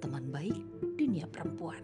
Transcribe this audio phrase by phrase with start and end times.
[0.00, 0.56] teman baik
[0.96, 1.80] dunia perempuan.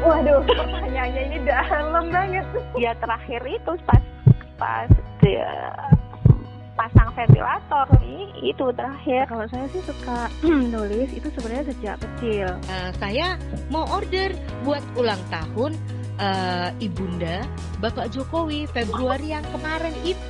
[0.00, 2.46] Waduh, pertanyaannya ini dalam banget.
[2.80, 4.02] Ya terakhir itu pas
[4.56, 4.88] pas
[5.20, 5.48] dia
[6.80, 9.28] pasang ventilator nih itu terakhir.
[9.28, 10.32] Kalau saya sih suka
[10.72, 12.48] nulis itu sebenarnya sejak kecil.
[12.72, 13.36] Uh, saya
[13.68, 14.32] mau order
[14.64, 15.76] buat ulang tahun
[16.16, 17.44] uh, ibunda
[17.84, 20.29] Bapak Jokowi Februari yang kemarin itu.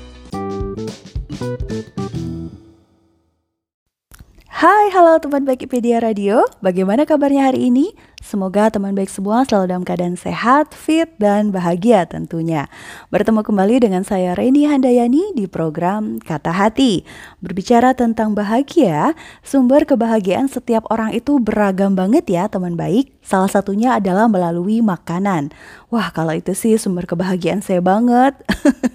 [5.01, 6.45] Halo teman baik IPedia Radio.
[6.61, 7.89] Bagaimana kabarnya hari ini?
[8.21, 12.69] Semoga teman baik semua selalu dalam keadaan sehat, fit, dan bahagia tentunya.
[13.09, 17.01] Bertemu kembali dengan saya Reni Handayani di program Kata Hati.
[17.41, 23.09] Berbicara tentang bahagia, sumber kebahagiaan setiap orang itu beragam banget ya teman baik.
[23.25, 25.49] Salah satunya adalah melalui makanan.
[25.89, 28.37] Wah, kalau itu sih sumber kebahagiaan saya banget.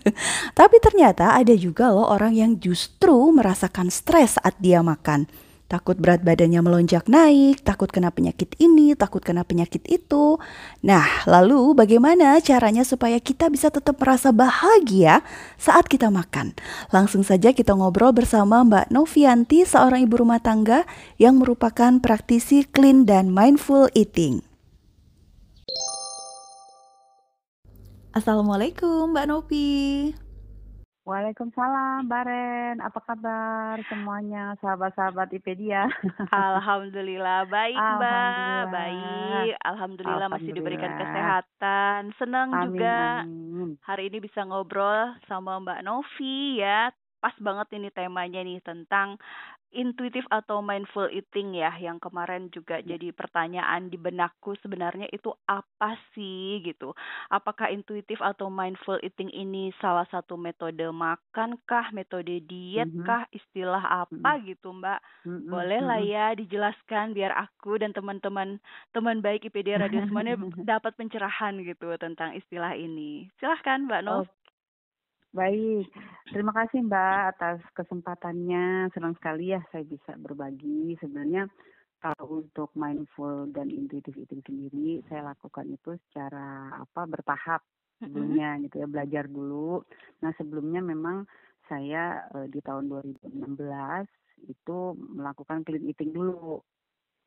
[0.59, 5.27] Tapi ternyata ada juga loh orang yang justru merasakan stres saat dia makan.
[5.67, 10.38] Takut berat badannya melonjak naik, takut kena penyakit ini, takut kena penyakit itu.
[10.87, 15.26] Nah, lalu bagaimana caranya supaya kita bisa tetap merasa bahagia
[15.59, 16.55] saat kita makan?
[16.94, 20.87] Langsung saja kita ngobrol bersama Mbak Novianti, seorang ibu rumah tangga
[21.19, 24.47] yang merupakan praktisi clean dan mindful eating.
[28.15, 30.25] Assalamualaikum Mbak Novi.
[31.06, 32.83] Waalaikumsalam, Baren.
[32.83, 35.87] Apa kabar semuanya, sahabat-sahabat IPedia?
[36.34, 38.03] Alhamdulillah baik, Mbak.
[38.03, 38.67] Alhamdulillah.
[38.75, 38.99] Baik.
[38.99, 42.00] Alhamdulillah, Alhamdulillah masih diberikan kesehatan.
[42.19, 43.78] Senang amin, juga amin.
[43.87, 46.91] hari ini bisa ngobrol sama Mbak Novi ya.
[47.23, 49.15] Pas banget ini temanya nih tentang
[49.76, 52.97] intuitif atau mindful eating ya yang kemarin juga ya.
[52.97, 56.97] jadi pertanyaan di benakku sebenarnya itu apa sih gitu.
[57.28, 63.04] Apakah intuitif atau mindful eating ini salah satu metode makan kah, metode diet mm-hmm.
[63.04, 64.48] kah, istilah apa mm-hmm.
[64.48, 65.00] gitu, Mbak?
[65.28, 65.50] Mm-hmm.
[65.53, 68.56] Boleh lah ya dijelaskan biar aku dan teman-teman
[68.97, 70.41] teman baik IPD Radio semuanya
[70.72, 73.28] dapat pencerahan gitu tentang istilah ini.
[73.37, 74.26] Silahkan Mbak Nov.
[75.37, 75.85] Baik,
[76.33, 78.89] terima kasih Mbak atas kesempatannya.
[78.97, 80.97] Senang sekali ya saya bisa berbagi.
[80.97, 81.45] Sebenarnya
[82.01, 87.61] kalau untuk mindful dan intuitive eating sendiri, saya lakukan itu secara apa bertahap
[88.01, 89.85] sebelumnya gitu ya belajar dulu.
[90.25, 91.29] Nah sebelumnya memang
[91.69, 96.65] saya e, di tahun 2016 itu melakukan clean eating dulu.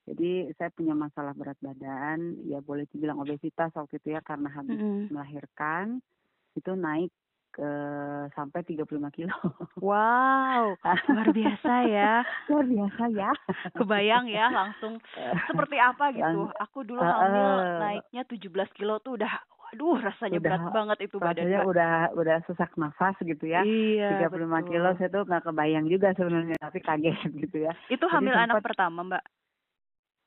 [0.09, 4.81] Jadi saya punya masalah berat badan, ya boleh dibilang obesitas waktu itu ya karena habis
[4.81, 5.03] mm -hmm.
[5.13, 6.01] melahirkan
[6.57, 7.13] itu naik
[7.59, 7.71] ke
[8.39, 9.35] sampai 35 kilo.
[9.83, 12.23] Wow, luar biasa ya.
[12.51, 13.31] luar biasa ya.
[13.75, 14.99] Kebayang ya langsung
[15.51, 16.47] seperti apa gitu.
[16.55, 21.45] Aku dulu hamil naiknya 17 kilo tuh udah Aduh, rasanya udah, berat banget itu badan.
[21.45, 23.61] Rasanya udah udah sesak nafas gitu ya.
[23.61, 24.61] Iya, 35 betul.
[24.65, 27.73] kilo saya tuh nggak kebayang juga sebenarnya, tapi kaget gitu ya.
[27.85, 29.23] Itu hamil Jadi, anak pertama, Mbak?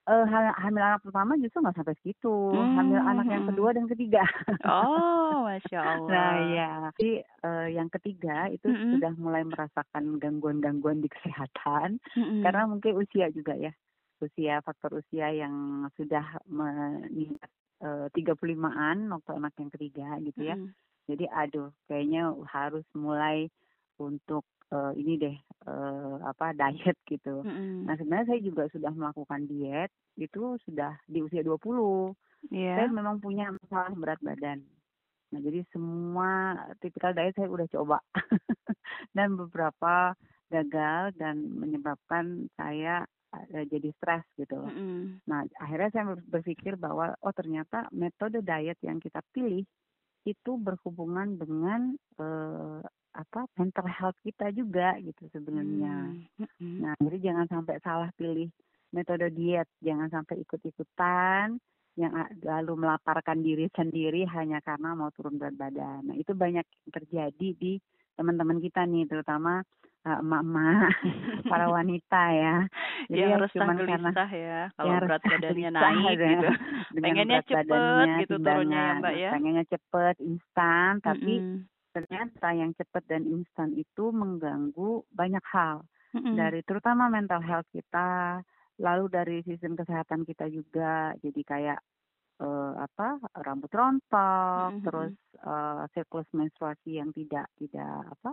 [0.08, 0.24] Uh,
[0.58, 2.74] hamil anak pertama justru nggak sampai segitu, hmm.
[2.78, 4.24] hamil anak yang kedua dan ketiga.
[4.62, 6.08] Oh, masya Allah.
[6.08, 8.90] Nah ya, jadi uh, yang ketiga itu mm -hmm.
[8.96, 12.40] sudah mulai merasakan gangguan-gangguan di kesehatan mm -hmm.
[12.46, 13.72] karena mungkin usia juga ya,
[14.22, 17.50] usia faktor usia yang sudah meningkat
[18.14, 20.54] tiga puluh limaan waktu anak yang ketiga gitu ya.
[20.54, 20.74] Mm -hmm.
[21.10, 23.50] Jadi aduh, kayaknya harus mulai
[23.98, 25.36] untuk uh, ini deh
[25.68, 27.44] uh, apa diet gitu.
[27.44, 27.84] Mm-hmm.
[27.86, 31.60] Nah sebenarnya saya juga sudah melakukan diet itu sudah di usia 20.
[32.50, 32.80] Yeah.
[32.80, 34.64] Saya memang punya masalah berat badan.
[35.32, 37.98] Nah jadi semua tipikal diet saya udah coba
[39.16, 40.16] dan beberapa
[40.52, 44.56] gagal dan menyebabkan saya uh, jadi stres gitu.
[44.56, 45.28] Mm-hmm.
[45.28, 49.64] Nah akhirnya saya berpikir bahwa oh ternyata metode diet yang kita pilih
[50.22, 52.78] itu berhubungan dengan uh,
[53.32, 56.12] apa mental health kita juga gitu sebenarnya.
[56.36, 56.84] Hmm.
[56.84, 58.52] Nah, jadi jangan sampai salah pilih
[58.92, 61.56] metode diet, jangan sampai ikut-ikutan
[61.96, 62.12] yang
[62.44, 66.12] lalu melaparkan diri sendiri hanya karena mau turun berat badan.
[66.12, 67.80] Nah, itu banyak terjadi di
[68.20, 69.64] teman-teman kita nih, terutama
[70.04, 70.92] uh, emak-emak,
[71.52, 72.56] para wanita ya.
[73.08, 76.48] Jadi yang harus cuma karena ya, kalau berat badannya naik ya, gitu.
[77.00, 79.30] Pengennya cepet gitu turunnya ya Mbak ya.
[79.36, 81.71] Pengennya cepet, instan, tapi mm -hmm.
[81.92, 85.84] Ternyata yang cepet dan instan itu mengganggu banyak hal.
[86.12, 86.34] Mm -hmm.
[86.36, 88.40] Dari terutama mental health kita,
[88.80, 91.80] lalu dari sistem kesehatan kita juga jadi kayak
[92.42, 94.84] uh, apa rambut rontok mm-hmm.
[94.86, 95.14] terus
[95.46, 98.30] uh, siklus menstruasi yang tidak tidak apa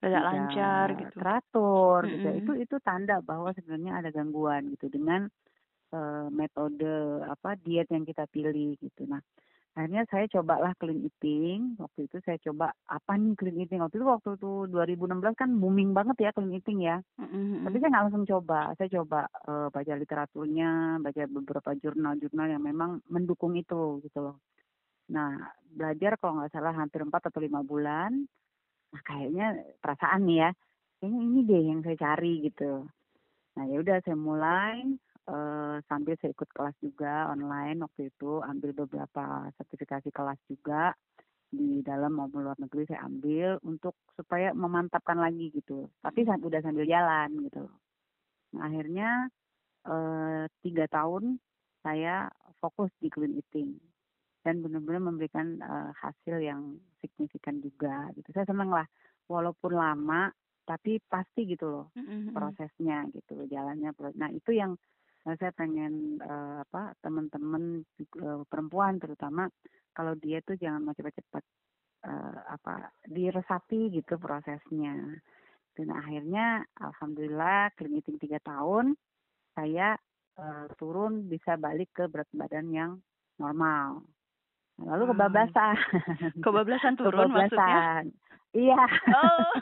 [0.00, 2.14] tidak lancar gitu teratur mm-hmm.
[2.16, 5.28] gitu itu itu tanda bahwa sebenarnya ada gangguan gitu dengan
[5.92, 9.20] uh, metode apa diet yang kita pilih gitu nah
[9.78, 11.78] akhirnya saya cobalah clean eating.
[11.78, 13.80] Waktu itu saya coba apa nih clean eating?
[13.80, 16.98] Waktu itu waktu itu 2016 kan booming banget ya clean eating ya.
[17.20, 17.64] Mm-hmm.
[17.66, 18.60] tapi saya nggak langsung coba.
[18.74, 24.36] Saya coba uh, baca literaturnya baca beberapa jurnal-jurnal yang memang mendukung itu gitu loh.
[25.14, 25.38] Nah
[25.70, 28.26] belajar kalau nggak salah hampir empat atau lima bulan.
[28.90, 30.50] Nah kayaknya perasaan nih ya
[30.98, 32.84] kayaknya ini deh yang saya cari gitu.
[33.54, 34.82] Nah ya udah saya mulai
[35.28, 40.94] uh, sambil saya ikut kelas juga online waktu itu ambil beberapa sertifikasi kelas juga
[41.50, 45.90] di dalam maupun luar negeri saya ambil untuk supaya memantapkan lagi gitu.
[45.98, 47.66] Tapi saya udah sambil jalan gitu
[48.54, 49.28] nah, akhirnya
[49.86, 51.42] uh, tiga tahun
[51.82, 52.30] saya
[52.62, 53.76] fokus di clean eating
[54.46, 58.30] dan benar-benar memberikan uh, hasil yang signifikan juga gitu.
[58.32, 58.86] Saya senang lah
[59.26, 60.32] walaupun lama
[60.70, 61.86] tapi pasti gitu loh
[62.30, 64.78] prosesnya gitu jalannya nah itu yang
[65.20, 67.84] Nah, saya pengen uh, apa teman-teman
[68.24, 69.52] uh, perempuan terutama
[69.92, 71.44] kalau dia tuh jangan mau cepat-cepat
[72.08, 75.20] uh, apa diresapi gitu prosesnya.
[75.76, 78.96] Dan akhirnya alhamdulillah kliniking tiga tahun
[79.52, 79.96] saya
[80.40, 82.90] uh, turun bisa balik ke berat badan yang
[83.36, 84.04] normal.
[84.80, 85.76] Nah, lalu kebablasan.
[86.40, 87.36] Kebablasan turun kebablasan.
[87.36, 87.84] maksudnya?
[88.56, 88.82] Iya.
[89.12, 89.52] Oh.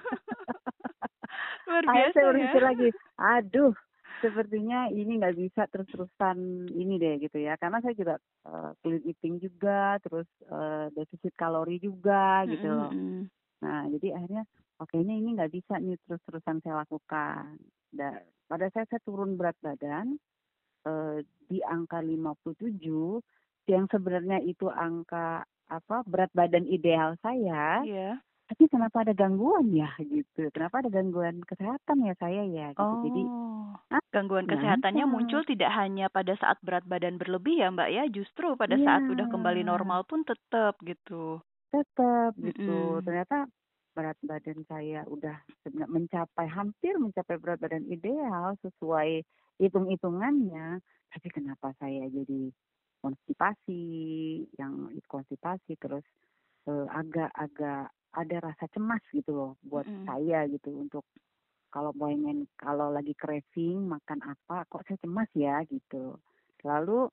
[1.68, 2.60] Luar biasa saya ya.
[2.64, 2.88] lagi.
[3.20, 3.74] Aduh,
[4.20, 7.56] sepertinya ini nggak bisa terus-terusan ini deh gitu ya.
[7.56, 8.14] Karena saya juga
[8.46, 12.92] uh, clean eating juga terus uh, defisit kalori juga gitu loh.
[13.58, 14.46] nah jadi akhirnya
[14.78, 17.58] oke ini nggak bisa nih terus-terusan saya lakukan.
[17.88, 20.18] Dan pada saya saya turun berat badan
[20.86, 21.18] uh,
[21.48, 22.78] di angka 57
[23.68, 28.16] yang sebenarnya itu angka apa berat badan ideal saya yeah
[28.48, 29.92] tapi kenapa ada gangguan ya?
[30.00, 30.48] Gitu.
[30.56, 32.72] Kenapa ada gangguan kesehatan ya saya ya?
[32.72, 32.80] Gitu.
[32.80, 33.22] Oh, jadi
[33.92, 38.08] ah, gangguan kesehatannya muncul tidak hanya pada saat berat badan berlebih ya mbak ya.
[38.08, 38.84] Justru pada ya.
[38.88, 41.44] saat sudah kembali normal pun tetap gitu.
[41.68, 42.64] Tetap gitu.
[42.64, 43.04] Mm -hmm.
[43.04, 43.38] ternyata
[43.92, 45.36] berat badan saya udah
[45.84, 49.28] mencapai hampir mencapai berat badan ideal sesuai
[49.60, 50.80] hitung-hitungannya.
[51.12, 52.48] Tapi kenapa saya jadi
[53.04, 53.84] konstipasi
[54.56, 56.02] yang konstipasi terus
[56.64, 60.04] eh, agak-agak ada rasa cemas gitu loh buat mm.
[60.10, 61.06] saya gitu untuk
[61.70, 66.16] kalau pengen kalau lagi craving makan apa kok saya cemas ya gitu.
[66.64, 67.06] Lalu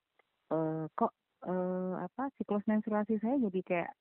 [0.49, 1.13] uh, kok
[1.45, 3.91] uh, apa siklus menstruasi saya jadi kayak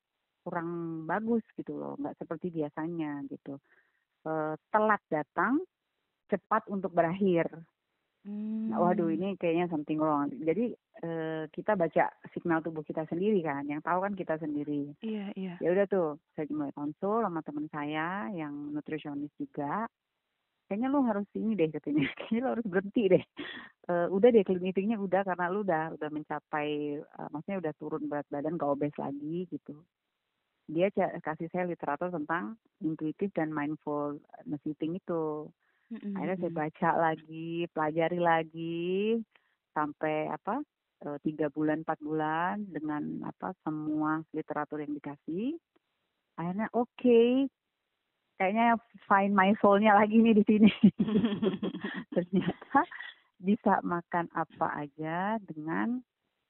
[0.47, 3.59] kurang bagus gitu loh nggak seperti biasanya gitu.
[4.25, 5.61] Uh, telat datang
[6.33, 7.45] cepat untuk berakhir
[8.25, 8.73] Hmm.
[8.73, 10.33] Waduh ini kayaknya something wrong.
[10.33, 10.73] Jadi
[11.05, 14.97] uh, kita baca signal tubuh kita sendiri kan, yang tahu kan kita sendiri.
[15.05, 15.55] Iya iya.
[15.61, 19.85] Ya udah tuh, saya mulai konsul sama teman saya yang nutrisionis juga.
[20.65, 23.25] Kayaknya lu harus ini deh katanya, kayaknya lu harus berhenti deh.
[23.85, 28.25] Uh, udah deh clean udah karena lu udah udah mencapai, uh, maksudnya udah turun berat
[28.33, 29.77] badan gak obes lagi gitu.
[30.65, 30.89] Dia
[31.21, 34.17] kasih saya literatur tentang intuitif dan mindful
[34.65, 35.53] eating itu
[35.93, 38.89] hmm Akhirnya saya baca lagi, pelajari lagi
[39.75, 40.63] sampai apa
[41.05, 45.59] eh, tiga bulan empat bulan dengan apa semua literatur yang dikasih.
[46.41, 47.47] Akhirnya oke, okay,
[48.39, 50.73] kayaknya find my soul-nya lagi nih di sini.
[52.15, 52.83] Ternyata
[53.39, 56.01] bisa makan apa aja dengan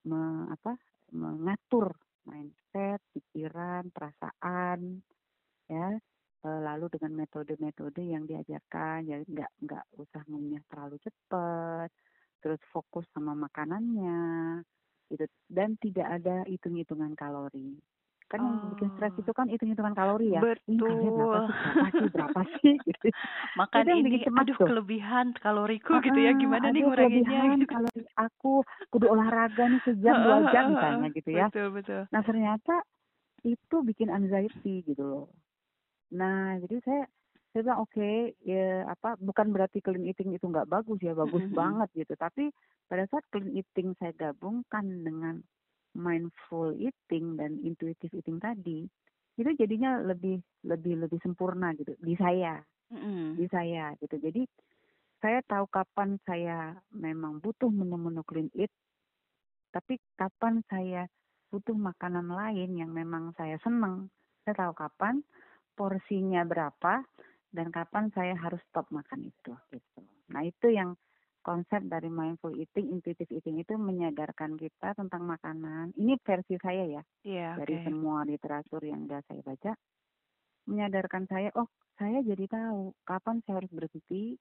[0.06, 0.76] me, apa
[1.12, 1.92] mengatur
[2.24, 5.04] mindset, pikiran, perasaan,
[5.68, 6.00] ya
[6.44, 11.88] lalu dengan metode-metode yang diajarkan ya nggak nggak usah ngunyah terlalu cepat
[12.44, 14.60] terus fokus sama makanannya
[15.08, 17.80] itu dan tidak ada hitung-hitungan kalori.
[18.28, 18.44] Kan oh.
[18.44, 20.40] yang bikin stres itu kan hitung-hitungan kalori ya.
[20.40, 21.40] Betul ini berapa
[21.92, 22.08] sih?
[22.12, 22.74] Berapa sih?
[22.88, 23.06] Gitu.
[23.56, 24.68] makan ini aduh tuh.
[24.68, 26.32] kelebihan kaloriku uh, gitu ya.
[26.36, 27.68] Gimana nih nguranginnya gitu.
[27.68, 28.54] kalori aku.
[28.92, 31.46] Kudu olahraga nih sejam dua jam misalnya gitu ya.
[31.48, 32.02] betul betul.
[32.12, 32.74] Nah ternyata
[33.44, 35.26] itu bikin anxiety gitu loh
[36.12, 37.02] Nah, jadi saya
[37.54, 41.46] saya bilang oke okay, ya apa bukan berarti clean eating itu nggak bagus ya bagus
[41.54, 42.14] banget gitu.
[42.18, 42.50] Tapi
[42.90, 45.40] pada saat clean eating saya gabungkan dengan
[45.94, 48.84] mindful eating dan intuitive eating tadi
[49.38, 52.60] itu jadinya lebih lebih lebih sempurna gitu di saya.
[52.92, 53.40] Mm.
[53.40, 54.20] di saya gitu.
[54.20, 54.44] Jadi
[55.24, 58.68] saya tahu kapan saya memang butuh menu-menu clean eat
[59.72, 61.08] tapi kapan saya
[61.50, 64.12] butuh makanan lain yang memang saya senang
[64.44, 65.24] saya tahu kapan
[65.74, 67.02] porsinya berapa
[67.54, 70.00] dan kapan saya harus stop makan itu gitu.
[70.30, 70.98] Nah itu yang
[71.44, 75.92] konsep dari mindful eating, intuitive eating itu menyadarkan kita tentang makanan.
[75.94, 79.72] Ini versi saya ya, yeah, dari semua literatur yang sudah saya baca,
[80.64, 81.68] menyadarkan saya, oh
[82.00, 84.40] saya jadi tahu kapan saya harus berhenti,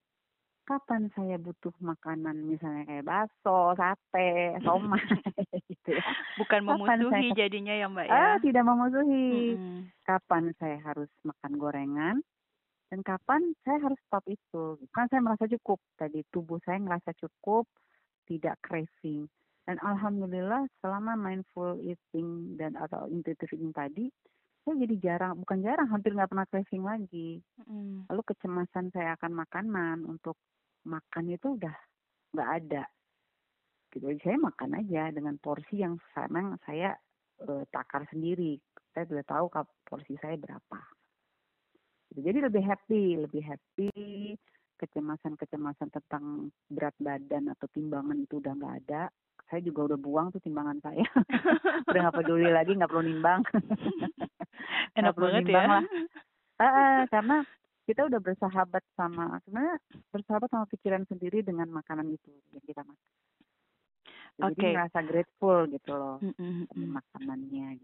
[0.63, 4.99] kapan saya butuh makanan misalnya kayak bakso, sate, somai
[5.69, 6.05] gitu ya.
[6.39, 8.13] Bukan memusuhi saya, jadinya ya Mbak ya.
[8.15, 9.59] Ah, tidak memusuhi.
[9.59, 9.81] Hmm.
[10.07, 12.15] Kapan saya harus makan gorengan,
[12.93, 17.65] dan kapan saya harus stop itu kan saya merasa cukup tadi tubuh saya merasa cukup
[18.29, 19.25] tidak craving
[19.65, 24.13] dan alhamdulillah selama mindful eating dan atau intuitive eating tadi
[24.63, 27.29] saya jadi jarang bukan jarang hampir nggak pernah craving lagi
[27.67, 28.07] mm.
[28.07, 30.39] lalu kecemasan saya akan makanan untuk
[30.87, 31.75] makan itu udah
[32.33, 32.83] nggak ada
[33.93, 36.97] gitu saya makan aja dengan porsi yang memang saya
[37.45, 38.57] uh, takar sendiri
[38.95, 39.45] saya sudah tahu
[39.85, 40.81] porsi saya berapa
[42.13, 42.29] Gitu.
[42.29, 43.89] Jadi lebih happy, lebih happy.
[44.77, 49.03] Kecemasan-kecemasan tentang berat badan atau timbangan itu udah nggak ada.
[49.49, 51.05] Saya juga udah buang tuh timbangan saya.
[51.89, 53.41] udah nggak peduli lagi, nggak perlu nimbang.
[54.97, 55.73] Enak perlu banget nimbang ya.
[55.73, 55.83] Lah.
[56.61, 57.37] Uh, karena
[57.83, 59.75] kita udah bersahabat sama sebenarnya
[60.15, 63.09] bersahabat sama pikiran sendiri dengan makanan itu yang kita makan.
[64.33, 64.73] Jadi okay.
[64.73, 66.89] merasa grateful gitu loh mm -hmm.
[66.89, 67.77] makanannya.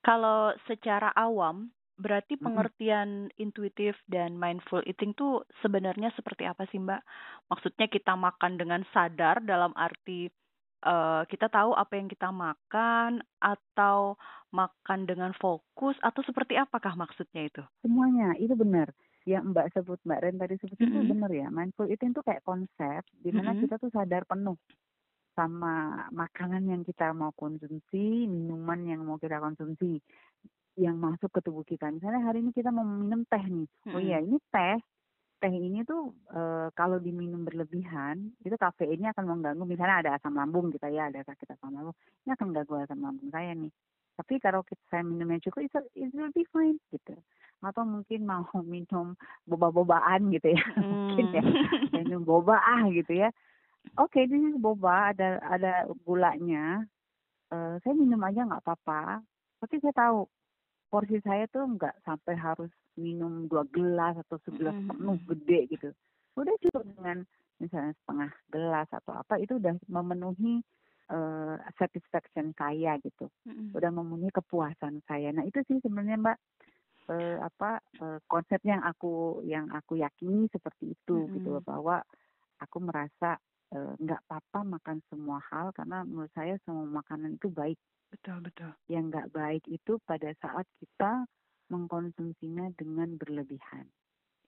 [0.00, 1.68] Kalau secara awam
[2.00, 3.42] Berarti pengertian mm-hmm.
[3.44, 7.04] intuitif dan mindful eating tuh sebenarnya seperti apa sih Mbak?
[7.52, 10.32] Maksudnya kita makan dengan sadar dalam arti
[10.84, 14.16] uh, kita tahu apa yang kita makan atau
[14.50, 17.62] makan dengan fokus atau seperti apakah maksudnya itu?
[17.84, 18.90] Semuanya itu benar.
[19.28, 20.96] Ya Mbak sebut Mbak Ren tadi sebut mm-hmm.
[20.96, 21.46] itu benar ya.
[21.52, 23.62] Mindful eating tuh kayak konsep di mana mm-hmm.
[23.68, 24.56] kita tuh sadar penuh
[25.36, 30.02] sama makanan yang kita mau konsumsi, minuman yang mau kita konsumsi
[30.78, 31.88] yang masuk ke tubuh kita.
[31.92, 33.68] Misalnya hari ini kita mau minum teh nih.
[33.88, 33.94] Hmm.
[33.96, 34.78] Oh iya, ini teh.
[35.40, 39.64] Teh ini tuh e, kalau diminum berlebihan, itu kafeinnya akan mengganggu.
[39.64, 41.96] Misalnya ada asam lambung kita ya, ada sakit asam lambung.
[42.28, 43.72] Ini akan mengganggu asam lambung saya nih.
[44.20, 47.16] Tapi kalau kita, saya minumnya cukup, itu it will be fine gitu.
[47.64, 49.16] Atau mungkin mau minum
[49.48, 50.64] boba-bobaan gitu ya.
[50.76, 50.84] Hmm.
[51.16, 51.44] mungkin ya,
[52.04, 53.32] minum boba ah gitu ya.
[53.96, 56.84] Oke, okay, ini boba, ada ada gulanya.
[57.48, 59.24] Uh, saya minum aja nggak apa-apa.
[59.64, 60.28] Tapi saya tahu
[60.92, 62.68] porsi saya tuh nggak sampai harus
[63.00, 64.90] minum dua gelas atau segelas mm -hmm.
[64.92, 65.88] penuh gede gitu
[66.36, 67.18] udah cukup dengan
[67.56, 70.60] misalnya setengah gelas atau apa itu udah memenuhi
[71.08, 73.68] uh, satisfaction saya gitu mm -hmm.
[73.76, 76.38] udah memenuhi kepuasan saya nah itu sih sebenarnya mbak
[77.08, 81.34] uh, apa uh, konsep yang aku yang aku yakini seperti itu mm -hmm.
[81.40, 82.04] gitu bahwa
[82.60, 83.40] aku merasa
[83.70, 87.78] nggak uh, apa-apa makan semua hal karena menurut saya semua makanan itu baik
[88.10, 88.70] Betul, betul.
[88.90, 91.24] Yang nggak baik itu pada saat kita
[91.70, 93.86] mengkonsumsinya dengan berlebihan.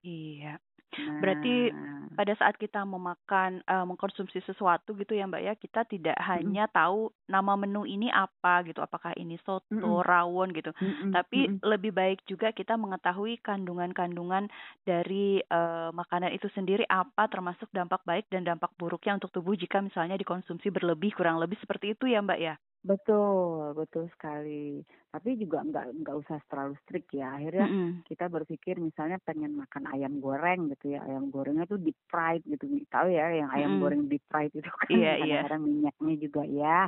[0.03, 0.59] Iya.
[0.93, 1.73] Nah, Berarti
[2.13, 6.25] pada saat kita memakan uh, mengkonsumsi sesuatu gitu ya Mbak ya, kita tidak mm.
[6.29, 10.05] hanya tahu nama menu ini apa gitu, apakah ini soto, mm.
[10.05, 10.69] rawon gitu.
[10.77, 14.51] Mm Tapi mm lebih baik juga kita mengetahui kandungan-kandungan
[14.85, 19.81] dari uh, makanan itu sendiri apa termasuk dampak baik dan dampak buruknya untuk tubuh jika
[19.81, 22.55] misalnya dikonsumsi berlebih kurang lebih seperti itu ya Mbak ya.
[22.83, 24.83] Betul, betul sekali.
[25.15, 27.39] Tapi juga nggak nggak usah terlalu strict ya.
[27.39, 27.91] Akhirnya mm -hmm.
[28.11, 31.07] kita berpikir misalnya pengen makan ayam goreng gitu ya.
[31.07, 32.67] Ayam gorengnya tuh deep fried gitu.
[32.91, 33.83] Tahu ya yang ayam mm -hmm.
[33.87, 35.47] goreng deep fried itu kan yeah, iya.
[35.47, 35.71] kadang-kadang yeah.
[35.71, 36.81] minyaknya juga ya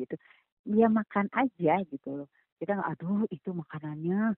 [0.00, 0.14] gitu.
[0.66, 2.28] Dia makan aja gitu loh.
[2.56, 4.32] Kita nggak aduh itu makanannya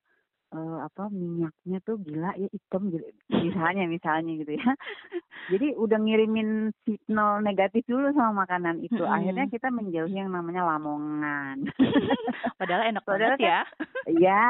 [0.53, 3.05] uh, apa minyaknya tuh gila ya hitam gitu.
[3.29, 4.71] Misalnya misalnya gitu ya.
[5.53, 9.03] Jadi udah ngirimin signal negatif dulu sama makanan itu.
[9.05, 11.69] Akhirnya kita menjauhi yang namanya lamongan.
[12.61, 13.61] Padahal enak padahal banget kan, ya.
[14.25, 14.45] Ya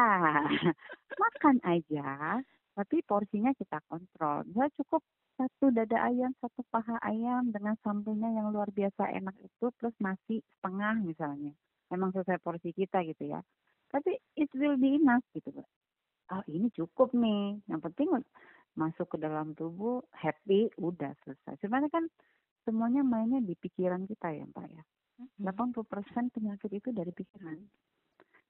[1.19, 2.40] makan aja
[2.78, 4.47] tapi porsinya kita kontrol.
[4.55, 5.02] Ya cukup
[5.35, 10.47] satu dada ayam satu paha ayam dengan sambelnya yang luar biasa enak itu plus nasi
[10.59, 11.50] setengah misalnya.
[11.90, 13.43] Memang sesuai porsi kita gitu ya.
[13.90, 15.50] Tapi it will be enough gitu
[16.32, 17.61] oh ini cukup nih.
[17.68, 18.08] Yang penting
[18.78, 21.58] masuk ke dalam tubuh happy udah selesai.
[21.58, 22.04] Sebenarnya kan
[22.62, 24.82] semuanya mainnya di pikiran kita ya Pak ya.
[25.42, 25.82] 80%
[26.30, 27.58] penyakit itu dari pikiran.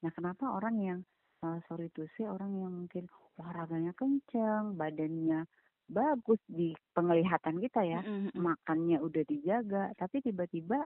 [0.05, 1.01] Nah kenapa orang yang
[1.41, 3.09] uh, sorry to say orang yang mungkin
[3.41, 5.49] olahraganya kencang, badannya
[5.89, 8.33] bagus di penglihatan kita ya, mm -hmm.
[8.37, 10.85] makannya udah dijaga, tapi tiba-tiba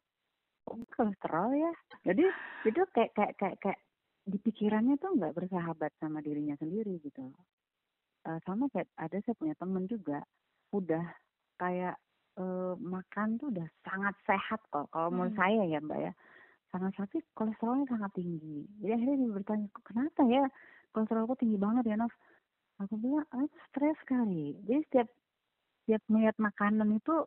[0.70, 1.72] oh, kolesterol ya.
[2.06, 2.24] Jadi
[2.70, 3.80] itu kayak kayak kayak kayak
[4.22, 7.30] di pikirannya tuh nggak bersahabat sama dirinya sendiri gitu.
[8.22, 10.22] Uh, sama kayak ada saya punya temen juga
[10.70, 11.02] udah
[11.58, 11.98] kayak
[12.38, 15.16] uh, makan tuh udah sangat sehat kok kalau hmm.
[15.18, 16.12] menurut saya ya mbak ya.
[16.70, 18.64] Sangat tapi kolesterolnya sangat tinggi.
[18.80, 20.44] Jadi akhirnya dia bertanya kenapa ya?
[20.94, 22.14] Kolesterolku tinggi banget ya Nov
[22.80, 24.54] aku bilang ah stres sekali.
[24.64, 25.08] Jadi setiap
[25.82, 27.26] setiap melihat makanan itu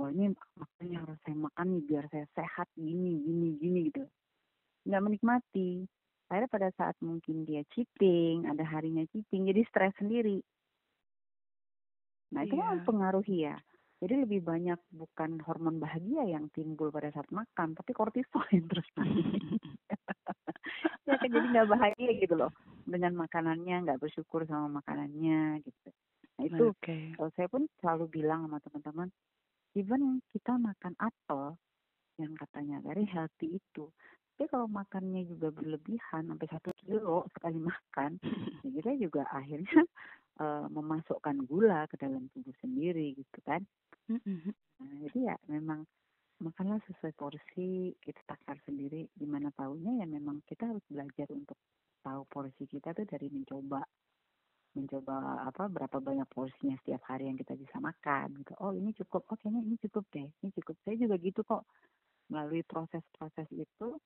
[0.00, 4.06] oh ini makanya harus saya makan nih biar saya sehat gini gini gini gitu.
[4.86, 5.84] Nggak menikmati
[6.30, 10.40] akhirnya pada saat mungkin dia cheating ada harinya cheating jadi stres sendiri
[12.30, 12.70] nah itu yeah.
[12.78, 13.58] mempengaruhi ya
[14.00, 18.88] jadi lebih banyak bukan hormon bahagia yang timbul pada saat makan, tapi kortisol yang terus
[18.96, 19.28] naik.
[21.06, 22.48] ya kan jadi nggak bahagia gitu loh
[22.88, 25.88] dengan makanannya, nggak bersyukur sama makanannya gitu.
[26.40, 27.12] Nah itu okay.
[27.12, 29.08] kalau saya pun selalu bilang sama teman-teman,
[29.76, 31.60] even kita makan apel
[32.16, 33.84] yang katanya very healthy itu,
[34.40, 38.16] tapi kalau makannya juga berlebihan sampai satu kilo sekali makan,
[38.64, 39.84] ya kita juga akhirnya
[40.40, 43.60] uh, memasukkan gula ke dalam tubuh sendiri gitu kan.
[44.08, 45.84] Nah, jadi ya memang
[46.40, 51.60] makanlah sesuai porsi kita takar sendiri gimana tahunya ya memang kita harus belajar untuk
[52.00, 53.84] tahu porsi kita tuh dari mencoba
[54.72, 58.56] mencoba apa berapa banyak porsinya setiap hari yang kita bisa makan gitu.
[58.56, 60.80] Oh ini cukup oh kayaknya ini cukup deh ini cukup.
[60.80, 61.68] Saya juga gitu kok
[62.32, 64.00] melalui proses-proses itu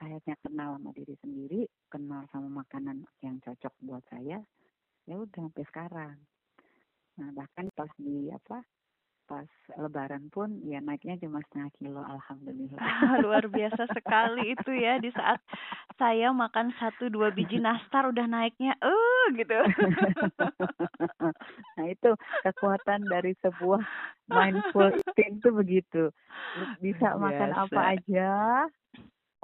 [0.00, 1.60] akhirnya kenal sama diri sendiri
[1.92, 4.40] kenal sama makanan yang cocok buat saya
[5.08, 6.16] ya udah sampai sekarang.
[7.20, 8.64] Nah bahkan pas di apa
[9.30, 9.46] pas
[9.78, 12.82] lebaran pun ya naiknya cuma setengah kilo alhamdulillah.
[13.22, 15.38] Luar biasa sekali itu ya di saat
[15.94, 19.58] saya makan satu dua biji nastar udah naiknya eh uh, gitu.
[21.78, 22.10] Nah itu
[22.44, 23.80] kekuatan dari sebuah
[24.28, 26.02] mindful eating itu begitu.
[26.82, 27.22] Bisa biasa.
[27.22, 28.30] makan apa aja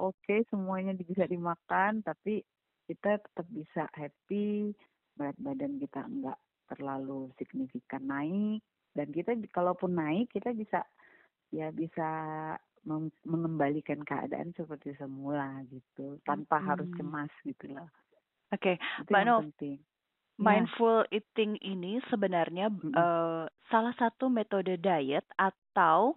[0.01, 2.41] oke semuanya bisa dimakan tapi
[2.87, 4.71] kita tetap bisa happy
[5.17, 8.61] berat badan kita enggak terlalu signifikan naik
[8.93, 10.85] dan kita kalaupun naik kita bisa
[11.51, 12.09] ya bisa
[13.27, 16.67] mengembalikan keadaan seperti semula gitu tanpa hmm.
[16.71, 17.87] harus cemas gitu loh.
[18.55, 19.11] Oke, okay.
[19.11, 19.75] Mbak Nov, penting.
[20.37, 20.39] Ya.
[20.39, 21.19] mindful ya.
[21.19, 22.95] eating ini sebenarnya hmm.
[22.95, 26.15] uh, salah satu metode diet atau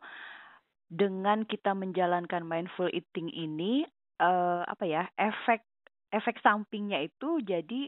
[0.91, 3.87] dengan kita menjalankan mindful eating ini
[4.19, 5.63] uh, apa ya efek
[6.11, 7.87] efek sampingnya itu jadi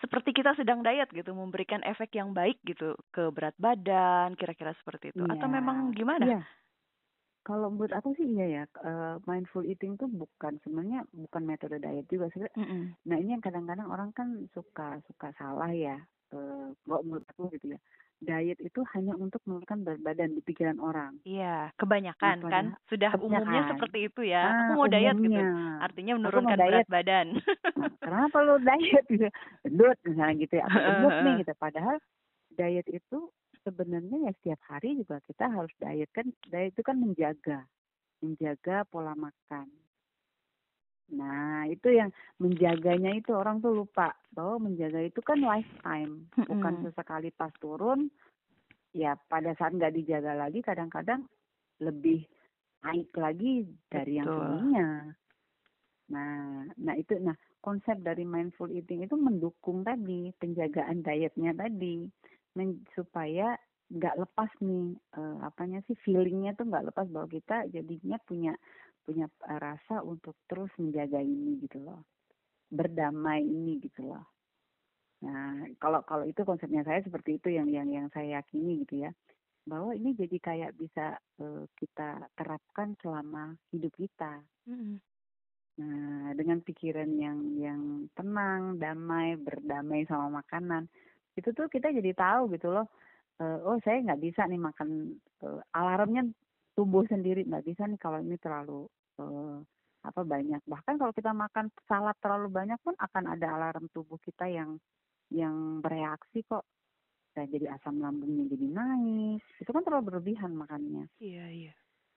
[0.00, 5.12] seperti kita sedang diet gitu, memberikan efek yang baik gitu ke berat badan, kira-kira seperti
[5.12, 5.20] itu.
[5.28, 5.56] Atau iya.
[5.60, 6.24] memang gimana?
[6.24, 6.42] Iya.
[7.44, 12.08] Kalau menurut aku sih iya ya, uh, mindful eating tuh bukan sebenarnya bukan metode diet
[12.08, 12.56] juga sebenarnya.
[12.56, 12.84] Mm -hmm.
[13.12, 16.00] Nah ini yang kadang-kadang orang kan suka suka salah ya,
[16.32, 17.80] uh, menurut aku gitu ya
[18.20, 21.16] diet itu hanya untuk menurunkan berat badan di pikiran orang.
[21.24, 23.40] Iya, kebanyakan nah, kan sudah kebanyakan.
[23.40, 24.42] umumnya seperti itu ya.
[24.44, 25.00] Ah, aku mau umumnya.
[25.00, 25.42] diet gitu.
[25.80, 27.26] Artinya menurunkan berat badan.
[27.80, 29.26] Nah, kenapa lo diet gitu?
[29.64, 30.66] Gendut misalnya gitu ya.
[30.68, 31.52] Gendut nih gitu.
[31.56, 31.96] Padahal
[32.52, 33.18] diet itu
[33.64, 36.28] sebenarnya ya setiap hari juga kita harus diet kan.
[36.52, 37.64] Diet itu kan menjaga
[38.20, 39.66] menjaga pola makan.
[41.10, 47.34] Nah, itu yang menjaganya itu orang tuh lupa bahwa menjaga itu kan lifetime, bukan sesekali
[47.34, 48.10] pas turun.
[48.90, 51.26] Ya pada saat nggak dijaga lagi, kadang-kadang
[51.78, 52.26] lebih
[52.82, 54.18] naik lagi dari Betul.
[54.18, 54.88] yang sebelumnya.
[56.10, 62.10] Nah, nah itu, nah konsep dari mindful eating itu mendukung tadi penjagaan dietnya tadi,
[62.58, 63.54] men, supaya
[63.90, 68.54] nggak lepas nih uh, apanya sih feelingnya tuh nggak lepas bahwa kita jadinya punya
[69.10, 72.06] punya eh, rasa untuk terus menjaga ini gitu loh.
[72.70, 74.22] Berdamai ini gitu loh.
[75.26, 79.10] Nah kalau kalau itu konsepnya saya seperti itu yang yang yang saya yakini gitu ya.
[79.66, 84.38] Bahwa ini jadi kayak bisa uh, kita terapkan selama hidup kita.
[84.70, 84.96] Mm-hmm.
[85.80, 90.84] nah dengan pikiran yang yang tenang damai berdamai sama makanan
[91.40, 92.84] itu tuh kita jadi tahu gitu loh
[93.40, 96.28] uh, oh saya nggak bisa nih makan uh, alarmnya
[96.76, 97.44] tubuh sendiri.
[97.48, 98.86] Nggak bisa nih kalau ini terlalu
[99.20, 99.60] uh,
[100.00, 100.64] apa banyak.
[100.64, 104.80] Bahkan kalau kita makan salad terlalu banyak pun akan ada alarm tubuh kita yang
[105.28, 106.64] yang bereaksi kok.
[107.36, 109.40] Nah, jadi asam lambungnya jadi naik.
[109.62, 111.06] Itu kan terlalu berlebihan makannya.
[111.22, 111.74] Iya iya.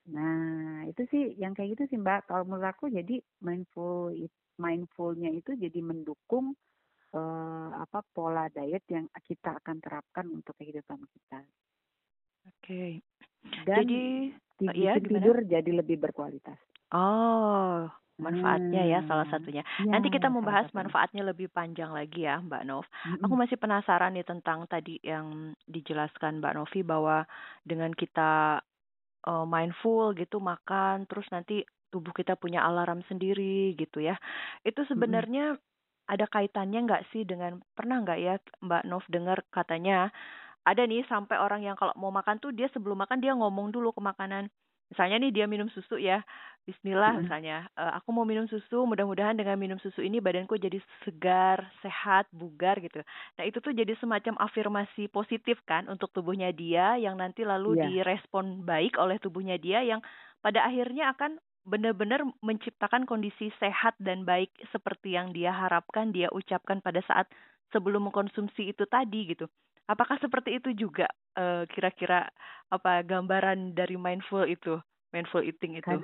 [0.09, 2.27] Nah itu sih yang kayak gitu sih mbak.
[2.27, 4.11] Kalau menurut aku jadi mindful
[4.59, 6.55] mindfulnya itu jadi mendukung
[7.15, 11.39] uh, apa pola diet yang kita akan terapkan untuk kehidupan kita.
[12.43, 12.59] Oke.
[12.59, 12.91] Okay.
[13.67, 14.03] dan jadi
[14.55, 16.59] tidur, ya, tidur jadi lebih berkualitas
[16.93, 17.89] Oh,
[18.21, 19.65] manfaatnya ya salah satunya.
[19.81, 22.85] Ya, Nanti kita membahas manfaatnya lebih panjang lagi ya Mbak Nov.
[23.25, 27.25] Aku masih penasaran nih tentang tadi yang dijelaskan Mbak Novi bahwa
[27.65, 28.61] dengan kita
[29.25, 34.21] uh, mindful gitu makan terus nanti tubuh kita punya alarm sendiri gitu ya.
[34.61, 36.13] Itu sebenarnya mm-hmm.
[36.13, 40.13] ada kaitannya nggak sih dengan pernah nggak ya Mbak Nov dengar katanya
[40.63, 43.91] ada nih sampai orang yang kalau mau makan tuh dia sebelum makan dia ngomong dulu
[43.91, 44.47] ke makanan
[44.93, 46.21] misalnya nih dia minum susu ya
[46.63, 51.59] Bismillah misalnya uh, aku mau minum susu mudah-mudahan dengan minum susu ini badanku jadi segar
[51.83, 53.03] sehat bugar gitu.
[53.35, 57.83] Nah itu tuh jadi semacam afirmasi positif kan untuk tubuhnya dia yang nanti lalu yeah.
[57.91, 59.99] direspon baik oleh tubuhnya dia yang
[60.39, 61.35] pada akhirnya akan
[61.67, 67.27] benar-benar menciptakan kondisi sehat dan baik seperti yang dia harapkan dia ucapkan pada saat
[67.75, 69.51] sebelum mengkonsumsi itu tadi gitu
[69.83, 72.31] Apakah seperti itu juga uh, kira-kira
[72.71, 74.79] apa gambaran dari mindful itu,
[75.11, 75.99] mindful eating itu?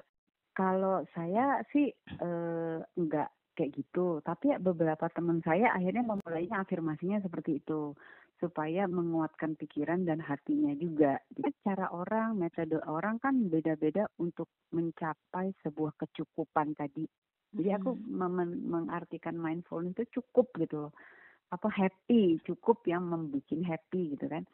[0.51, 1.87] Kalau saya sih
[2.19, 7.95] uh, enggak kayak gitu, tapi beberapa teman saya akhirnya memulainya afirmasinya seperti itu
[8.39, 11.19] supaya menguatkan pikiran dan hatinya juga.
[11.31, 17.03] Jadi cara orang, metode orang kan beda-beda untuk mencapai sebuah kecukupan tadi.
[17.51, 17.99] Jadi aku
[18.63, 20.93] mengartikan mindfulness itu cukup gitu loh
[21.49, 24.45] apa happy cukup yang membuat happy gitu kan.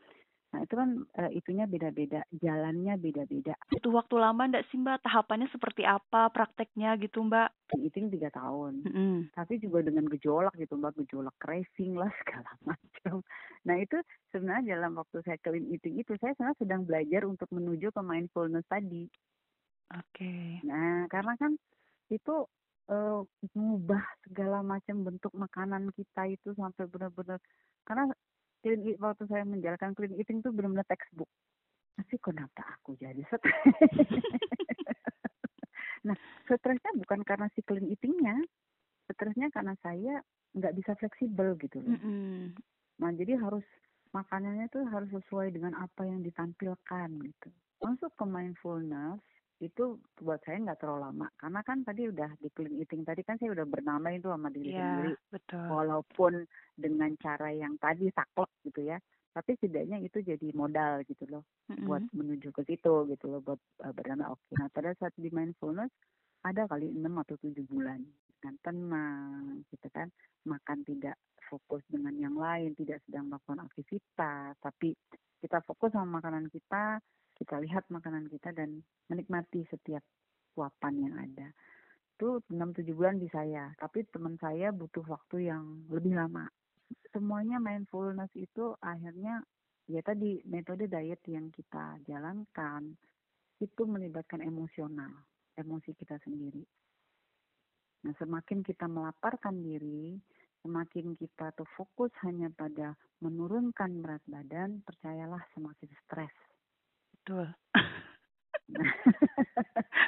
[0.55, 3.60] Nah itu kan uh, itunya beda-beda jalannya beda-beda.
[3.75, 5.03] Itu waktu lama ndak sih mbak?
[5.03, 7.51] Tahapannya seperti apa prakteknya gitu mbak?
[7.75, 8.88] Itu tiga tahun.
[8.88, 9.36] Mm.
[9.36, 10.95] tapi juga dengan gejolak gitu mbak.
[11.03, 13.19] Gejolak racing lah segala macam.
[13.67, 13.99] Nah itu
[14.31, 18.63] sebenarnya dalam waktu saya clean eating itu saya sebenarnya sedang belajar untuk menuju ke mindfulness
[18.71, 19.12] tadi.
[19.91, 20.08] Oke.
[20.15, 20.63] Okay.
[20.63, 21.51] nah karena kan
[22.08, 22.47] itu
[22.89, 23.21] uh,
[23.54, 27.39] mengubah segala macam bentuk makanan kita itu sampai benar-benar
[27.86, 28.10] karena
[28.65, 31.30] clean eat, waktu saya menjalankan clean eating itu benar-benar textbook.
[31.95, 33.45] Tapi kenapa aku jadi stres?
[36.08, 36.17] nah,
[36.50, 38.36] stresnya bukan karena si clean eatingnya,
[39.13, 40.19] stresnya karena saya
[40.58, 41.93] nggak bisa fleksibel gitu loh.
[41.93, 42.41] Mm -hmm.
[43.06, 43.63] Nah, jadi harus
[44.15, 47.50] makanannya tuh harus sesuai dengan apa yang ditampilkan gitu.
[47.84, 49.19] Masuk ke mindfulness,
[49.63, 53.39] itu buat saya nggak terlalu lama karena kan tadi udah di clean eating tadi kan
[53.39, 55.65] saya udah bernama itu sama diri yeah, sendiri betul.
[55.71, 56.33] walaupun
[56.75, 58.99] dengan cara yang tadi saklek gitu ya
[59.31, 61.87] tapi setidaknya itu jadi modal gitu loh mm-hmm.
[61.87, 64.55] buat menuju ke situ gitu loh buat uh, bernama oke okay.
[64.59, 65.91] nah pada saat di mindfulness
[66.43, 68.03] ada kali enam atau tujuh bulan
[68.39, 70.11] dengan tenang gitu kan
[70.43, 71.15] makan tidak
[71.47, 74.91] fokus dengan yang lain tidak sedang melakukan aktivitas tapi
[75.39, 76.99] kita fokus sama makanan kita
[77.45, 80.01] kita lihat makanan kita dan menikmati setiap
[80.58, 81.53] suapan yang ada.
[82.17, 86.49] Itu 6-7 bulan di saya tapi teman saya butuh waktu yang lebih lama.
[87.13, 89.45] Semuanya mindfulness itu akhirnya
[89.86, 92.97] ya tadi metode diet yang kita jalankan
[93.62, 95.13] itu melibatkan emosional
[95.53, 96.65] emosi kita sendiri.
[98.10, 100.17] Nah semakin kita melaparkan diri
[100.65, 106.34] semakin kita tuh fokus hanya pada menurunkan berat badan percayalah semakin stres
[107.25, 107.49] Betul.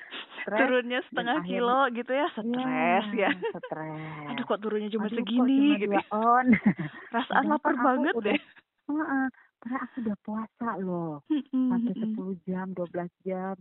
[0.47, 3.51] turunnya setengah kilo gitu ya stres ya, ya.
[3.57, 4.27] stres.
[4.31, 6.47] Aduh kok turunnya cuma aduh, segini cuma gitu on.
[7.11, 8.41] Perasaan lapar banget udah, deh.
[8.87, 9.27] Uh,
[9.59, 11.25] karena aku udah puasa loh.
[11.51, 13.55] Sampai sepuluh jam 12 jam.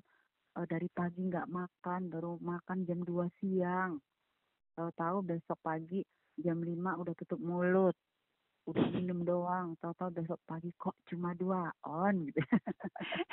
[0.53, 3.99] Uh, dari pagi nggak makan baru makan jam 2 siang.
[4.77, 6.05] Tahu-tahu besok pagi
[6.39, 7.97] jam 5 udah tutup mulut.
[8.71, 9.75] Udah minum doang.
[9.83, 12.43] Tahu-tahu besok pagi kok cuma dua on gitu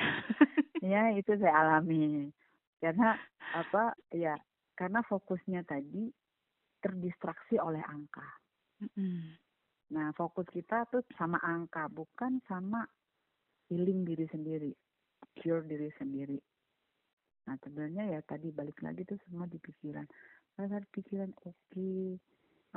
[0.94, 2.30] ya itu saya alami.
[2.78, 3.18] Karena
[3.58, 4.38] apa ya
[4.78, 6.14] karena fokusnya tadi
[6.78, 8.28] terdistraksi oleh angka.
[9.94, 12.86] Nah fokus kita tuh sama angka bukan sama
[13.72, 14.74] healing diri sendiri
[15.40, 16.38] cure diri sendiri.
[17.50, 20.06] Nah sebenarnya ya tadi balik lagi tuh semua di pikiran.
[20.54, 22.14] Pada pikiran oke okay,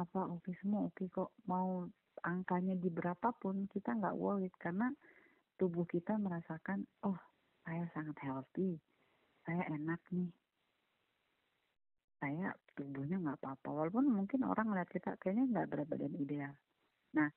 [0.00, 1.30] apa oke okay, semua oke okay kok.
[1.50, 1.84] Mau
[2.24, 4.54] angkanya di berapapun kita nggak worried.
[4.56, 4.88] Karena
[5.60, 7.18] tubuh kita merasakan oh
[7.66, 8.78] saya sangat healthy
[9.42, 10.30] saya enak nih
[12.22, 16.54] saya tubuhnya nggak apa-apa walaupun mungkin orang ngeliat kita kayaknya nggak berat badan ideal
[17.12, 17.28] nah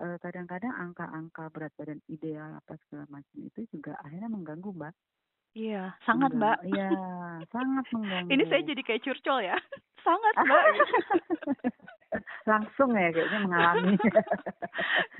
[0.00, 4.96] eh, kadang-kadang angka-angka berat badan ideal apa segala macam itu juga akhirnya mengganggu mbak
[5.54, 6.66] Iya, sangat mbak.
[6.66, 6.90] Iya,
[7.54, 8.26] sangat mengganggu.
[8.26, 9.54] Ini saya jadi kayak curcol ya.
[10.02, 10.64] Sangat mbak.
[12.50, 13.94] langsung ya kayaknya mengalami.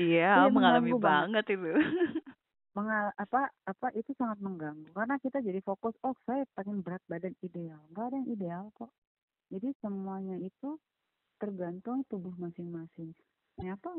[0.03, 1.71] iya, mengalami banget, banget itu.
[2.75, 4.91] Mengal apa apa itu sangat mengganggu.
[4.91, 7.79] Karena kita jadi fokus oh saya pengen berat badan ideal.
[7.95, 8.91] Nggak ada yang ideal kok.
[9.55, 10.75] Jadi semuanya itu
[11.39, 13.15] tergantung tubuh masing-masing.
[13.55, 13.95] Ternyata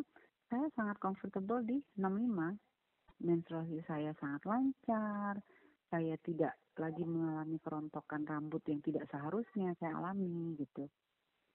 [0.51, 5.39] saya sangat comfortable di 65 menstruasi saya sangat lancar.
[5.87, 10.91] Saya tidak lagi mengalami kerontokan rambut yang tidak seharusnya saya alami gitu.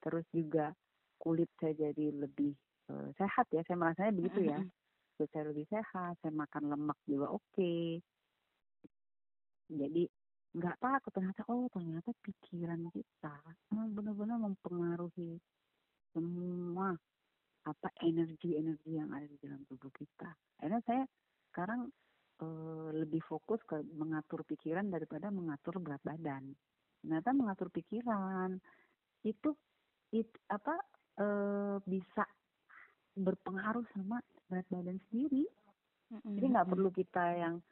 [0.01, 0.73] Terus juga
[1.21, 2.57] kulit saya jadi lebih
[2.89, 4.59] uh, sehat ya, saya merasanya begitu ya.
[5.29, 7.45] Saya lebih sehat, saya makan lemak juga oke.
[7.53, 8.01] Okay.
[9.71, 10.09] Jadi
[10.51, 13.39] nggak takut ternyata oh ternyata pikiran kita
[13.71, 15.39] benar-benar mempengaruhi
[16.11, 16.91] semua
[17.71, 20.33] apa energi-energi yang ada di dalam tubuh kita.
[20.59, 21.05] Akhirnya saya
[21.53, 21.87] sekarang
[22.41, 22.47] e,
[23.05, 26.51] lebih fokus ke mengatur pikiran daripada mengatur berat badan.
[27.05, 28.57] Ternyata mengatur pikiran
[29.23, 29.55] itu
[30.17, 30.75] it, apa
[31.21, 31.27] e,
[31.85, 32.25] bisa
[33.15, 34.19] berpengaruh sama
[34.51, 35.47] berat badan sendiri.
[36.11, 37.63] Jadi nggak perlu kita yang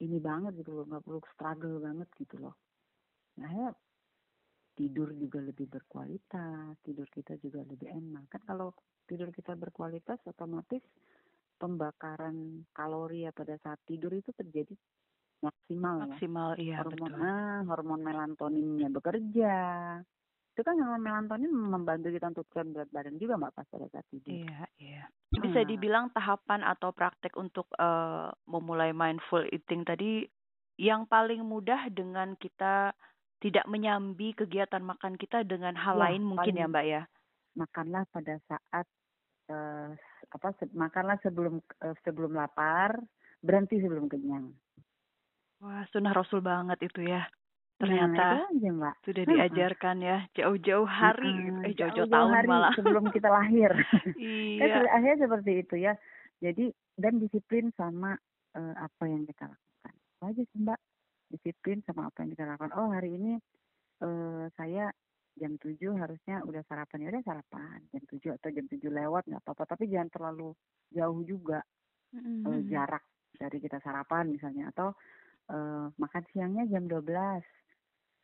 [0.00, 2.56] ini banget gitu loh, nggak perlu struggle banget gitu loh.
[3.36, 3.70] Nah, ya
[4.76, 8.32] tidur juga lebih berkualitas, tidur kita juga lebih enak.
[8.32, 8.72] Kan kalau
[9.04, 10.80] tidur kita berkualitas otomatis
[11.56, 14.76] pembakaran kalori ya pada saat tidur itu terjadi
[15.40, 16.60] maksimal, maksimal ya.
[16.60, 17.24] iya hormon betul.
[17.24, 19.56] ah, hormon melatoninnya bekerja
[20.56, 24.08] itu kan hormon melatonin membantu kita untuk turun berat badan juga mbak pas pada saat
[24.08, 24.32] tidur.
[24.32, 25.04] Iya iya.
[25.28, 25.68] Bisa ah.
[25.68, 30.24] dibilang tahapan atau praktek untuk uh, memulai mindful eating tadi
[30.80, 32.96] yang paling mudah dengan kita
[33.44, 37.02] tidak menyambi kegiatan makan kita dengan hal ya, lain mungkin ya mbak ya?
[37.56, 38.86] makanlah pada saat
[39.52, 39.92] uh,
[40.32, 42.96] apa se makanlah sebelum uh, sebelum lapar
[43.40, 44.52] berhenti sebelum kenyang.
[45.60, 47.24] Wah sunnah rasul banget itu ya
[47.76, 48.94] ternyata nah, aja, Mbak.
[49.04, 52.72] sudah diajarkan ya jauh-jauh hari hmm, eh jauh-jauh tahun hari malah.
[52.72, 53.72] sebelum kita lahir.
[54.16, 54.66] Iya.
[54.72, 55.92] kan akhirnya seperti itu ya.
[56.40, 58.16] Jadi dan disiplin sama
[58.56, 59.94] uh, apa yang kita lakukan.
[60.24, 60.80] Aja sih Mbak.
[61.36, 62.72] Disiplin sama apa yang kita lakukan.
[62.80, 63.36] Oh hari ini
[64.00, 64.88] uh, saya
[65.36, 67.04] jam 7 harusnya udah sarapan.
[67.04, 67.78] Ya udah sarapan.
[67.92, 69.76] Jam 7 atau jam 7 lewat nggak apa-apa.
[69.76, 70.56] Tapi jangan terlalu
[70.96, 71.60] jauh juga
[72.16, 72.48] mm-hmm.
[72.48, 73.04] uh, jarak
[73.36, 74.72] dari kita sarapan misalnya.
[74.72, 74.96] Atau
[75.52, 77.04] uh, makan siangnya jam 12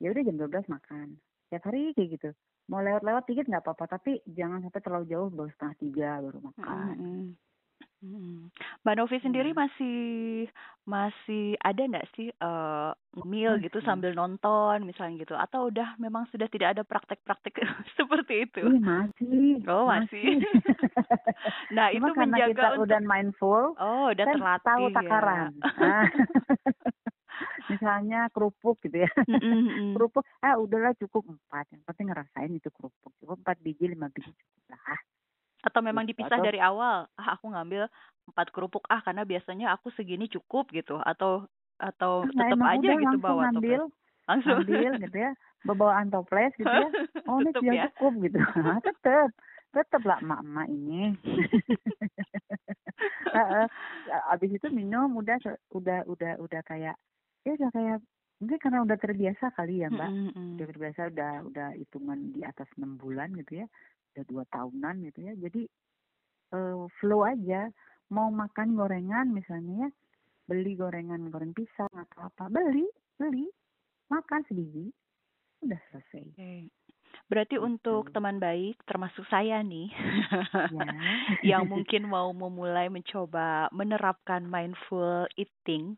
[0.03, 1.07] ya udah jam 12 makan
[1.47, 2.31] tiap hari kayak gitu
[2.67, 6.95] mau lewat-lewat dikit nggak apa-apa tapi jangan sampai terlalu jauh baru setengah tiga baru makan
[6.99, 7.27] mm-hmm.
[8.03, 8.51] Hmm.
[8.83, 9.59] Mbak Novi sendiri hmm.
[9.63, 9.99] masih
[10.83, 12.91] masih ada nggak sih uh,
[13.23, 17.63] meal gitu sambil nonton misalnya gitu atau udah memang sudah tidak ada praktek-praktek
[17.99, 18.67] seperti itu?
[18.67, 19.63] Iya masih.
[19.71, 20.43] Oh masih.
[20.43, 20.51] masih.
[21.79, 23.63] nah Cuma itu menjaga kita untuk udah mindful.
[23.79, 25.51] Oh udah kan terlatih tahu takaran.
[25.63, 25.99] Ya.
[27.73, 29.11] Misalnya kerupuk gitu ya.
[29.25, 29.93] Mm-hmm.
[29.97, 31.73] kerupuk, ah udahlah cukup empat.
[31.73, 33.13] Yang penting ngerasain itu kerupuk.
[33.19, 35.01] Cukup empat biji lima biji cukup lah
[35.63, 37.87] atau memang gitu, dipisah atau, dari awal ah aku ngambil
[38.27, 41.47] empat kerupuk ah karena biasanya aku segini cukup gitu atau
[41.79, 43.95] atau nah, tetap aja gitu bawa ngambil, toples
[44.27, 45.33] langsung ambil gitu ya
[45.63, 46.89] bawa antoples gitu ya
[47.31, 47.85] oh ini sudah ya?
[47.91, 48.39] cukup gitu
[48.71, 49.29] ah, tetap
[49.73, 51.03] tetap lah emak-emak ini
[54.35, 55.39] abis itu minum udah
[55.73, 56.99] udah udah udah kayak
[57.43, 57.99] ya udah kayak
[58.43, 60.11] mungkin karena udah terbiasa kali ya mbak.
[60.11, 60.31] Mm.
[60.31, 60.49] -hmm.
[60.59, 63.67] udah terbiasa udah udah hitungan di atas enam bulan gitu ya.
[64.15, 65.33] Udah dua tahunan gitu ya.
[65.39, 65.63] Jadi
[66.55, 67.71] uh, flow aja.
[68.13, 69.91] Mau makan gorengan misalnya ya
[70.45, 72.85] beli gorengan goreng pisang atau apa beli
[73.17, 73.49] beli
[74.11, 74.93] makan sebiji
[75.63, 76.25] udah selesai.
[76.35, 76.67] Okay.
[77.33, 80.85] Berarti untuk teman baik, termasuk saya nih, ya.
[81.57, 85.97] yang mungkin mau memulai mencoba menerapkan mindful eating,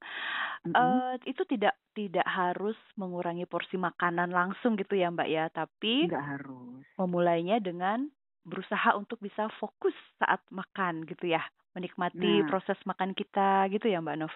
[0.63, 0.79] mm -hmm.
[0.79, 6.39] uh, itu tidak tidak harus mengurangi porsi makanan langsung gitu ya Mbak ya, tapi Nggak
[6.39, 6.87] harus.
[7.03, 8.07] memulainya dengan
[8.47, 11.43] berusaha untuk bisa fokus saat makan gitu ya,
[11.75, 14.35] menikmati nah, proses makan kita gitu ya Mbak Nov.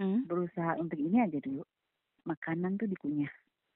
[0.00, 0.24] Hmm?
[0.24, 1.60] Berusaha untuk ini aja dulu,
[2.24, 3.28] makanan tuh dikunyah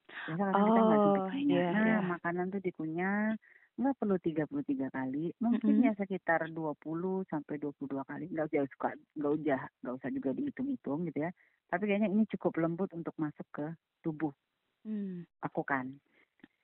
[0.07, 1.99] Biasa oh, kita nggak oh, iya, nah, iya.
[2.03, 3.35] makanan tuh dikunyah
[3.77, 5.89] nggak perlu 33 kali, mungkin mm -hmm.
[5.93, 6.81] ya sekitar 20
[7.29, 8.25] sampai 22 kali.
[8.33, 8.91] Nggak usah suka,
[9.21, 11.31] nggak usah, nggak usah juga dihitung-hitung gitu ya.
[11.69, 13.67] Tapi kayaknya ini cukup lembut untuk masuk ke
[14.01, 14.33] tubuh.
[14.89, 15.29] Mm.
[15.45, 15.93] Aku kan.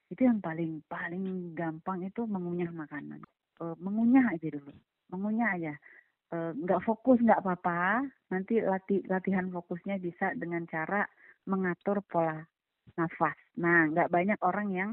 [0.09, 3.21] Itu yang paling paling gampang itu mengunyah makanan.
[3.61, 4.73] E, mengunyah aja dulu,
[5.13, 5.75] mengunyah aja.
[6.33, 8.09] E, nggak fokus nggak apa-apa.
[8.33, 11.05] Nanti lati, latihan fokusnya bisa dengan cara
[11.45, 12.41] mengatur pola
[12.99, 13.37] nafas.
[13.59, 14.91] Nah, nggak banyak orang yang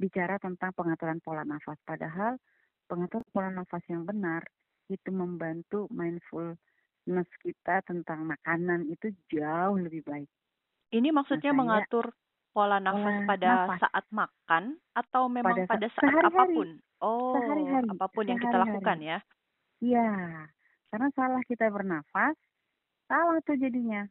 [0.00, 1.76] bicara tentang pengaturan pola nafas.
[1.84, 2.40] Padahal
[2.88, 4.42] pengaturan pola nafas yang benar
[4.90, 10.30] itu membantu mindfulness kita tentang makanan itu jauh lebih baik.
[10.90, 12.10] Ini maksudnya nah, mengatur
[12.50, 13.78] pola nafas pola pada nafas.
[13.86, 14.64] saat makan
[14.98, 16.34] atau memang pada, pada saat sehari -hari.
[16.34, 16.68] apa pun?
[17.00, 17.88] Oh, sehari-hari.
[17.88, 19.18] apa pun sehari yang kita lakukan ya?
[19.80, 20.10] Iya,
[20.92, 22.36] karena salah kita bernafas,
[23.08, 24.04] salah tuh jadinya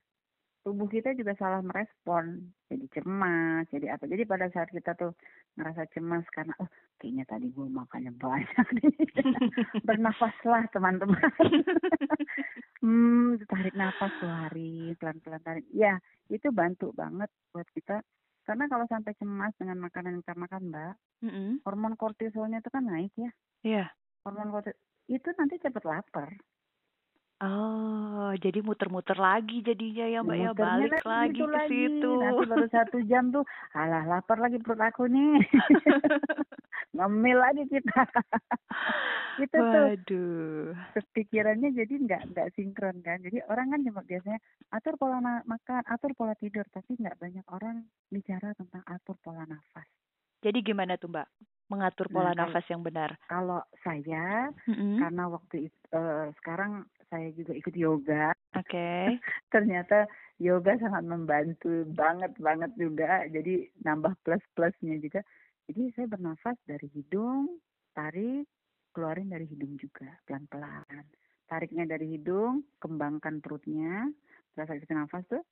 [0.63, 2.52] tubuh kita juga salah merespon.
[2.67, 4.06] Jadi cemas jadi apa.
[4.06, 5.15] Jadi pada saat kita tuh
[5.56, 6.69] ngerasa cemas karena oh
[7.00, 8.67] kayaknya tadi gue makannya banyak
[9.88, 11.19] bernafaslah teman-teman.
[12.80, 15.67] Hmm tarik nafas hari pelan-pelan tarik.
[15.76, 16.00] Ya
[16.32, 18.00] itu bantu banget buat kita.
[18.48, 21.50] Karena kalau sampai cemas dengan makanan yang kita makan mbak mm -hmm.
[21.67, 23.32] hormon kortisolnya itu kan naik ya.
[23.67, 23.84] Iya.
[23.84, 23.88] Yeah.
[24.24, 26.30] hormon kortisol itu nanti cepat lapar
[27.39, 32.12] Oh, jadi muter-muter lagi jadinya ya Mbak ya balik lagi, lagi ke situ.
[32.19, 35.39] Nanti baru satu jam tuh, alah lapar lagi perut aku nih.
[36.99, 38.04] Ngemil lagi kita.
[39.39, 39.95] gitu Waduh.
[40.04, 40.75] tuh.
[40.99, 43.23] Kepikirannya jadi nggak nggak sinkron kan.
[43.23, 44.39] Jadi orang kan cuma biasanya
[44.75, 49.88] atur pola makan, atur pola tidur, tapi nggak banyak orang bicara tentang atur pola nafas.
[50.43, 51.28] Jadi gimana tuh Mbak?
[51.69, 53.13] mengatur pola nah, nafas yang benar?
[53.30, 54.97] Kalau saya, mm-hmm.
[55.06, 58.32] karena waktu itu uh, sekarang saya juga ikut yoga.
[58.56, 58.69] Oke.
[58.69, 59.06] Okay.
[59.54, 60.06] Ternyata
[60.38, 63.26] yoga sangat membantu banget banget juga.
[63.28, 65.26] Jadi nambah plus plusnya juga.
[65.69, 67.62] Jadi saya bernafas dari hidung,
[67.93, 68.50] tarik,
[68.93, 71.06] keluarin dari hidung juga pelan pelan.
[71.50, 74.10] Tariknya dari hidung, kembangkan perutnya.
[74.54, 75.43] Terasa kita nafas tuh,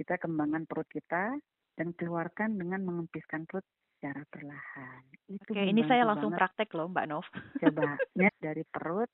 [0.00, 1.36] kita kembangkan perut kita
[1.76, 3.64] dan keluarkan dengan mengempiskan perut
[3.98, 5.02] secara perlahan.
[5.26, 6.40] Itu Oke, ini saya langsung banget.
[6.46, 7.26] praktek loh Mbak Nov.
[7.58, 9.10] Coba ya dari perut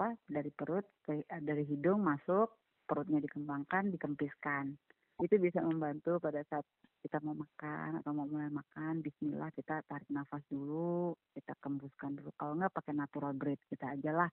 [0.00, 0.16] apa?
[0.24, 2.48] Dari perut ke dari hidung masuk,
[2.88, 4.72] perutnya dikembangkan, dikempiskan.
[5.20, 6.64] Itu bisa membantu pada saat
[7.04, 12.32] kita mau makan atau mau mulai makan, bismillah kita tarik nafas dulu, kita kembuskan dulu.
[12.32, 14.30] Kalau nggak pakai natural breath kita aja lah.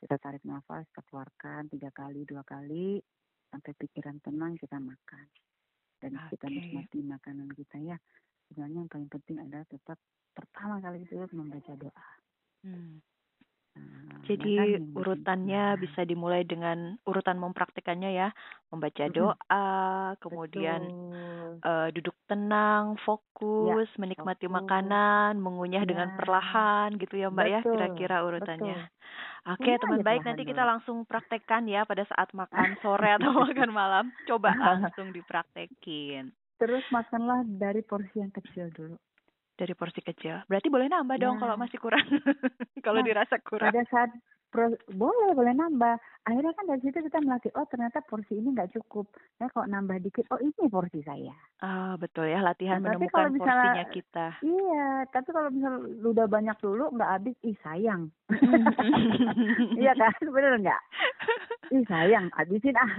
[0.00, 2.96] Kita tarik nafas, kita keluarkan tiga kali, dua kali,
[3.52, 5.26] sampai pikiran tenang kita makan.
[6.00, 6.40] Dan okay.
[6.40, 8.00] kita nikmati makanan kita ya
[8.48, 10.00] sebenarnya yang paling penting adalah tetap
[10.32, 12.08] pertama kali itu membaca doa.
[12.64, 13.00] Hmm.
[13.72, 18.28] Nah, Jadi urutannya bisa dimulai dengan urutan mempraktikannya ya,
[18.70, 20.82] membaca doa, kemudian
[21.58, 24.56] uh, duduk tenang, fokus, ya, menikmati fokus.
[24.62, 25.90] makanan, mengunyah ya.
[25.90, 27.66] dengan perlahan gitu ya Mbak ya, betul.
[27.66, 28.78] ya, kira-kira urutannya.
[28.86, 29.00] Betul.
[29.42, 34.04] Oke, teman baik, nanti kita langsung praktekkan ya pada saat makan sore atau makan malam.
[34.30, 36.30] Coba langsung dipraktekin.
[36.62, 38.94] Terus makanlah dari porsi yang kecil dulu.
[39.52, 40.42] Dari porsi kecil.
[40.48, 41.22] Berarti boleh nambah ya.
[41.28, 42.02] dong kalau masih kurang.
[42.86, 43.68] kalau nah, dirasa kurang.
[43.68, 44.10] Pada saat
[44.52, 45.96] pro, boleh boleh nambah.
[46.28, 49.08] Akhirnya kan dari situ kita melatih oh ternyata porsi ini nggak cukup.
[49.40, 51.32] Ya kalau nambah dikit oh ini porsi saya.
[51.64, 54.26] Ah betul ya latihan nah, menemukan misalnya, porsinya kita.
[54.44, 58.12] Iya, tapi kalau misal udah banyak dulu nggak habis, ih sayang.
[59.82, 60.82] iya kan, bener nggak?
[61.72, 62.90] Ih sayang, habisin ah.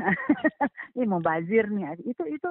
[0.98, 1.94] Ih mau bazir nih.
[2.02, 2.50] Itu itu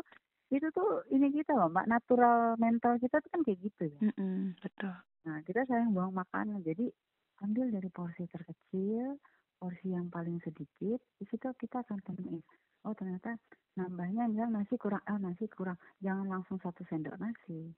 [0.52, 4.00] itu tuh ini kita loh mbak natural mental kita tuh kan kayak gitu ya.
[4.04, 4.92] Mm -mm, betul.
[5.24, 6.60] Nah kita sayang buang makanan.
[6.60, 6.92] Jadi
[7.40, 9.16] ambil dari porsi terkecil
[9.56, 12.42] porsi yang paling sedikit di situ kita akan temuin
[12.82, 13.38] oh ternyata
[13.78, 15.80] nambahnya misal nasi kurang ah nasi kurang.
[16.04, 17.72] Jangan langsung satu sendok nasi.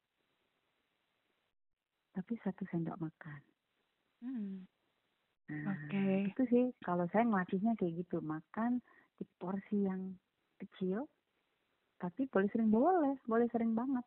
[2.11, 3.41] Tapi satu sendok makan.
[4.25, 4.65] Hmm.
[5.45, 6.33] nah okay.
[6.33, 6.65] itu sih.
[6.83, 8.83] Kalau saya ngelatihnya kayak gitu makan
[9.15, 10.19] di porsi yang
[10.59, 11.07] kecil
[12.05, 14.05] tapi boleh sering boleh boleh sering banget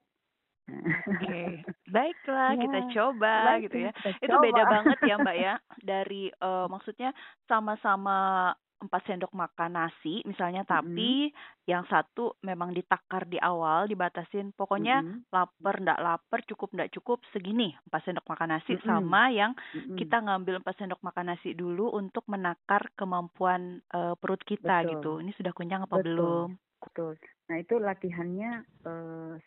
[0.67, 1.47] Oke, okay.
[1.95, 3.91] baiklah ya, kita coba baik, gitu ya.
[3.95, 4.43] Kita itu coba.
[4.43, 5.53] beda banget ya Mbak ya
[5.95, 7.15] dari uh, maksudnya
[7.47, 11.65] sama-sama empat sendok makan nasi misalnya, tapi mm-hmm.
[11.65, 14.53] yang satu memang ditakar di awal, dibatasin.
[14.53, 15.33] Pokoknya mm-hmm.
[15.33, 18.85] lapar ndak lapar, cukup ndak cukup segini empat sendok makan nasi, mm-hmm.
[18.91, 19.97] sama yang mm-hmm.
[19.97, 24.91] kita ngambil empat sendok makan nasi dulu untuk menakar kemampuan uh, perut kita Betul.
[24.93, 25.11] gitu.
[25.25, 26.05] Ini sudah kenyang apa Betul.
[26.11, 26.49] belum?
[26.77, 27.17] Betul.
[27.49, 28.51] Nah itu latihannya
[28.85, 28.93] e,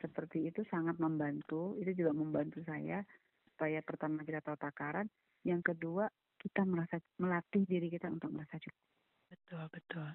[0.03, 1.79] seperti itu sangat membantu.
[1.79, 3.03] Itu juga membantu saya
[3.55, 5.07] supaya pertama kita tahu takaran,
[5.47, 6.09] yang kedua
[6.41, 8.85] kita merasa melatih diri kita untuk merasa cukup.
[9.31, 10.09] Betul betul.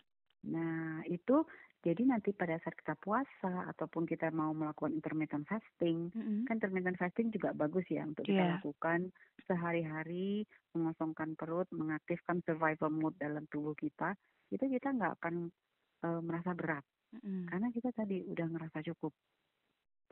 [0.50, 1.46] Nah itu
[1.86, 6.50] jadi nanti pada saat kita puasa ataupun kita mau melakukan intermittent fasting, mm-hmm.
[6.50, 8.54] kan intermittent fasting juga bagus ya untuk kita yeah.
[8.58, 9.14] lakukan
[9.46, 14.18] sehari-hari, mengosongkan perut, mengaktifkan survival mode dalam tubuh kita.
[14.50, 15.54] Itu kita nggak akan
[16.02, 16.82] e, merasa berat
[17.22, 17.46] Mm.
[17.48, 19.14] Karena kita tadi udah ngerasa cukup.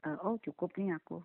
[0.04, 1.20] Uh, oh cukup nih aku.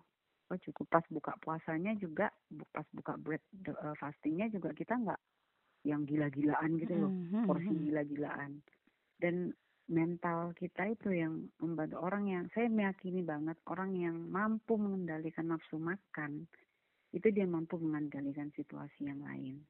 [0.49, 2.33] Oh cukup pas buka puasanya juga,
[2.73, 5.21] pas buka bread uh, fastingnya juga kita nggak
[5.85, 7.43] yang gila-gilaan gitu loh, mm-hmm.
[7.45, 8.59] porsi gila-gilaan.
[9.19, 9.53] Dan
[9.89, 15.81] mental kita itu yang membantu orang yang saya meyakini banget orang yang mampu mengendalikan nafsu
[15.81, 16.45] makan
[17.09, 19.65] itu dia mampu mengendalikan situasi yang lain.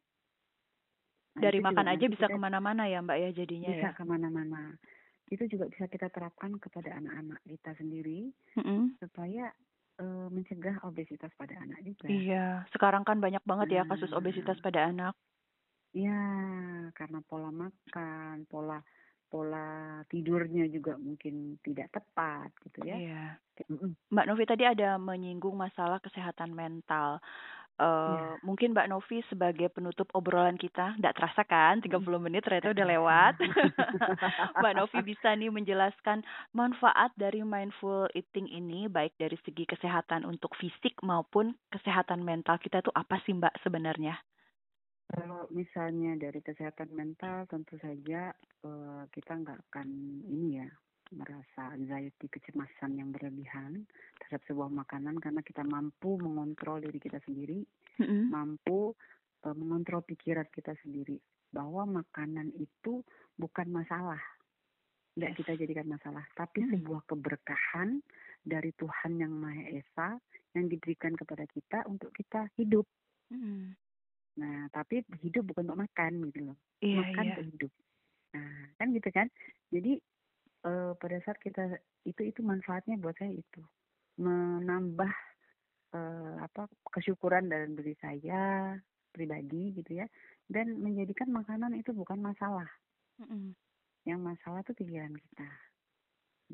[1.40, 3.84] Nah, Dari makan aja bisa ke mana-mana ya Mbak ya jadinya bisa ya.
[3.88, 4.76] Bisa ke mana-mana
[5.30, 8.98] itu juga bisa kita terapkan kepada anak-anak kita sendiri mm-hmm.
[8.98, 9.54] supaya
[10.02, 12.06] uh, mencegah obesitas pada anak juga.
[12.10, 14.66] Iya, sekarang kan banyak banget ya kasus obesitas nah.
[14.66, 15.14] pada anak.
[15.94, 16.22] Iya,
[16.94, 18.78] karena pola makan, pola
[19.30, 22.98] pola tidurnya juga mungkin tidak tepat gitu ya.
[22.98, 23.24] Iya.
[24.10, 27.22] Mbak Novi tadi ada menyinggung masalah kesehatan mental.
[27.80, 28.28] Uh, ya.
[28.44, 33.34] Mungkin Mbak Novi sebagai penutup obrolan kita, tidak terasa kan 30 menit ternyata udah lewat.
[34.60, 40.52] Mbak Novi bisa nih menjelaskan manfaat dari mindful eating ini baik dari segi kesehatan untuk
[40.60, 44.20] fisik maupun kesehatan mental kita itu apa sih Mbak sebenarnya?
[45.10, 48.30] Kalau misalnya dari kesehatan mental tentu saja
[48.68, 49.88] uh, kita nggak akan
[50.28, 50.70] ini ya
[51.10, 53.86] merasa anxiety kecemasan yang berlebihan
[54.22, 57.66] terhadap sebuah makanan karena kita mampu mengontrol diri kita sendiri,
[57.98, 58.30] mm-hmm.
[58.30, 58.94] mampu
[59.46, 61.18] uh, mengontrol pikiran kita sendiri
[61.50, 63.02] bahwa makanan itu
[63.34, 64.22] bukan masalah,
[65.18, 66.74] tidak kita jadikan masalah, tapi mm-hmm.
[66.78, 67.90] sebuah keberkahan
[68.46, 70.10] dari Tuhan yang Maha Esa
[70.54, 72.86] yang diberikan kepada kita untuk kita hidup.
[73.34, 73.62] Mm-hmm.
[74.40, 77.34] Nah, tapi hidup bukan untuk makan gitu loh, yeah, makan yeah.
[77.34, 77.72] untuk hidup.
[78.30, 79.28] Nah, kan gitu kan.
[79.74, 79.94] Jadi
[80.66, 83.62] uh, pada saat kita itu itu manfaatnya buat saya itu.
[84.20, 85.12] Menambah
[85.96, 88.76] uh, apa kesyukuran dalam diri saya
[89.12, 90.08] pribadi gitu ya.
[90.50, 92.68] Dan menjadikan makanan itu bukan masalah.
[93.20, 93.52] Mm -hmm.
[94.08, 95.50] yang masalah itu pikiran kita.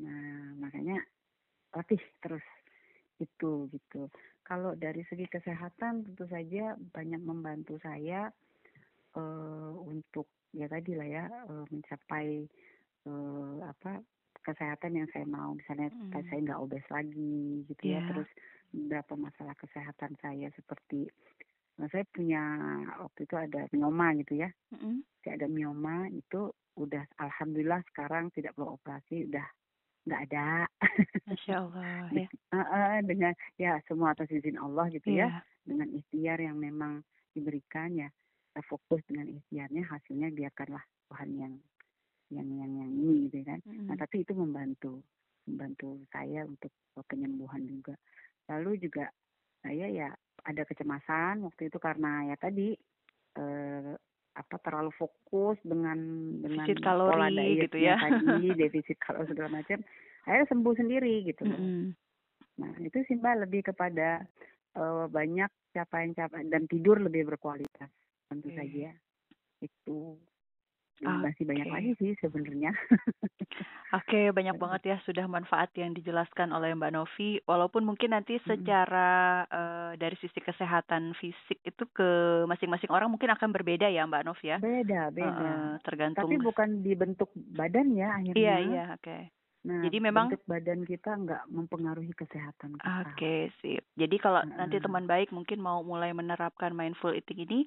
[0.02, 0.98] Nah makanya
[1.70, 2.42] latih terus
[3.22, 4.10] itu gitu.
[4.42, 8.28] Kalau dari segi kesehatan tentu saja banyak membantu saya
[9.16, 12.46] uh, untuk ya tadi lah ya uh, mencapai
[13.06, 14.02] uh, apa
[14.42, 16.14] kesehatan yang saya mau misalnya mm.
[16.30, 17.98] saya nggak obes lagi gitu yeah.
[17.98, 18.08] ya iya.
[18.12, 18.30] terus
[18.76, 21.10] berapa masalah kesehatan saya seperti
[21.76, 22.40] nah saya punya
[23.02, 24.96] waktu itu ada mioma gitu ya mm -hmm.
[25.20, 29.44] saya ada mioma itu udah alhamdulillah sekarang tidak perlu operasi udah
[30.06, 30.70] nggak ada
[31.26, 35.28] Masya Allah ya dengan ya semua atas izin Allah gitu yeah.
[35.28, 35.40] ya iya.
[35.66, 37.02] dengan ikhtiar yang memang
[37.34, 38.08] diberikan ya
[38.64, 40.80] fokus dengan ikhtiarnya hasilnya biarkanlah
[41.10, 41.52] Tuhan yang
[42.30, 43.86] yang yang yang ini gitu kan mm-hmm.
[43.86, 45.02] nah tapi itu membantu
[45.46, 46.74] membantu saya untuk
[47.06, 47.94] penyembuhan juga
[48.50, 49.06] lalu juga
[49.62, 50.08] saya ya
[50.46, 52.74] ada kecemasan waktu itu karena ya tadi
[53.38, 53.94] eh,
[54.36, 55.98] apa terlalu fokus dengan
[56.44, 59.78] dengan defisit kalori pola diet gitu ya tadi defisit kalori segala macam
[60.26, 61.82] saya sembuh sendiri gitu mm-hmm.
[62.60, 64.26] nah itu sih mbak lebih kepada
[64.76, 67.88] uh, banyak capaian-capaian dan tidur lebih berkualitas
[68.28, 68.58] tentu okay.
[68.60, 68.90] saja
[69.64, 70.18] itu
[71.00, 71.22] okay.
[71.22, 72.72] masih banyak lagi sih sebenarnya.
[73.94, 77.38] Oke, okay, banyak banget ya sudah manfaat yang dijelaskan oleh Mbak Novi.
[77.46, 79.54] Walaupun mungkin nanti secara hmm.
[79.54, 84.46] uh, dari sisi kesehatan fisik itu ke masing-masing orang mungkin akan berbeda ya Mbak Novi
[84.50, 84.58] ya.
[84.58, 85.46] Beda, beda.
[85.46, 86.28] Uh, tergantung.
[86.28, 88.36] Tapi bukan di bentuk badan ya akhirnya.
[88.36, 89.04] Iya, iya, oke.
[89.04, 89.22] Okay.
[89.66, 92.86] Nah, jadi memang bentuk badan kita nggak mempengaruhi kesehatan kita.
[93.02, 93.82] Oke, okay, sip.
[93.98, 97.60] Jadi kalau uh, nanti teman baik mungkin mau mulai menerapkan mindful eating ini,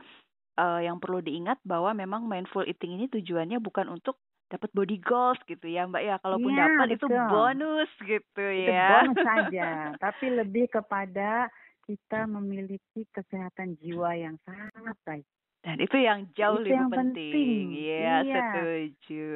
[0.59, 4.19] uh, yang perlu diingat bahwa memang mindful eating ini tujuannya bukan untuk
[4.51, 6.15] dapat body goals gitu ya Mbak ya.
[6.19, 9.07] Kalaupun ya, dapat itu bonus gitu itu ya.
[9.07, 9.69] Bonus saja,
[10.03, 11.47] tapi lebih kepada
[11.87, 15.25] kita memiliki kesehatan jiwa yang sangat baik.
[15.59, 17.33] Dan itu yang jauh itu lebih yang penting.
[17.35, 17.65] penting.
[17.75, 19.27] Ya, iya, setuju.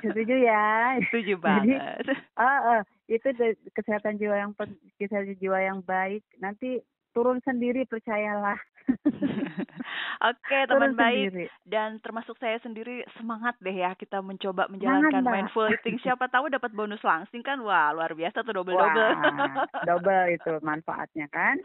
[0.00, 0.66] Setuju ya.
[1.10, 2.00] setuju banget.
[2.00, 2.80] Jadi, uh, uh,
[3.12, 3.28] itu
[3.76, 4.52] kesehatan jiwa yang
[4.96, 6.24] kesehatan jiwa yang baik.
[6.40, 6.80] Nanti
[7.12, 8.56] turun sendiri percayalah.
[10.30, 11.46] Oke, teman baik sendiri.
[11.66, 15.98] dan termasuk saya sendiri semangat deh ya kita mencoba menjalankan mindful eating.
[16.00, 17.60] Siapa tahu dapat bonus langsing kan?
[17.62, 19.12] Wah, luar biasa tuh double-double.
[19.88, 21.58] double itu manfaatnya kan.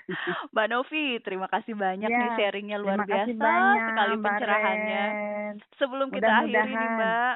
[0.52, 5.04] Mbak Novi, terima kasih banyak ya, nih sharingnya luar biasa banyak, sekali pencerahannya.
[5.80, 7.34] Sebelum kita akhiri nih Mbak,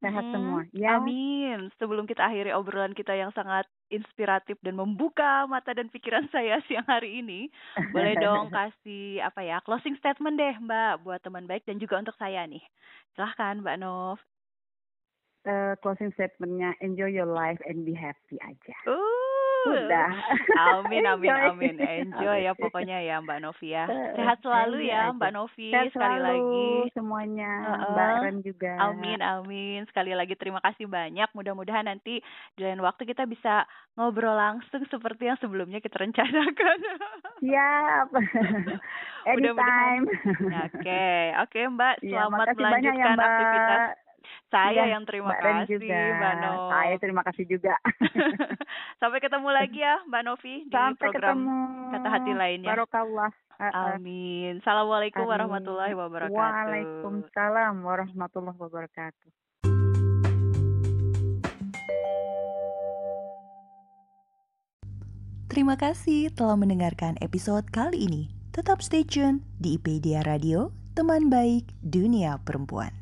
[0.00, 0.60] sehat hmm, semua.
[0.72, 0.96] Ya.
[0.96, 1.68] Amin.
[1.76, 6.88] Sebelum kita akhiri obrolan kita yang sangat inspiratif dan membuka mata dan pikiran saya siang
[6.88, 7.52] hari ini,
[7.92, 12.16] boleh dong kasih apa ya closing statement deh Mbak buat teman baik dan juga untuk
[12.16, 12.64] saya nih.
[13.14, 14.18] Silahkan Mbak Nov.
[15.40, 18.76] Uh, closing statementnya enjoy your life and be happy aja.
[18.84, 19.19] Uh,
[19.68, 20.10] udah.
[20.72, 21.74] Amin amin amin.
[21.76, 23.84] Enjoy ya pokoknya ya Mbak Novi ya.
[24.16, 26.68] Sehat selalu ya Mbak Novi Sehat sekali lagi.
[26.96, 27.50] semuanya.
[27.68, 28.72] Uh, Mbak Ren juga.
[28.80, 29.84] Amin amin.
[29.90, 31.28] Sekali lagi terima kasih banyak.
[31.36, 32.24] Mudah-mudahan nanti
[32.56, 36.78] di lain waktu kita bisa ngobrol langsung seperti yang sebelumnya kita rencanakan.
[37.44, 38.08] Siap.
[39.28, 40.04] Anytime.
[40.70, 41.94] Oke, oke Mbak.
[42.04, 44.09] Ya, Selamat ya, melanjutkan ya, aktivitas
[44.50, 45.98] saya ya, yang terima Mbak kasih, juga.
[46.18, 46.70] Mbak Novi.
[46.74, 47.74] Saya terima kasih juga.
[49.00, 51.58] Sampai ketemu lagi ya, Mbak Novi di Sampai program ketemu.
[51.94, 52.70] Kata Hati lainnya.
[52.74, 53.30] Barokallah.
[53.60, 54.64] Amin.
[54.64, 55.32] Assalamualaikum Amin.
[55.36, 56.40] warahmatullahi wabarakatuh.
[56.40, 59.28] Waalaikumsalam warahmatullahi wabarakatuh.
[65.50, 68.30] Terima kasih telah mendengarkan episode kali ini.
[68.54, 72.99] Tetap stay tune di IPedia Radio, teman baik dunia perempuan.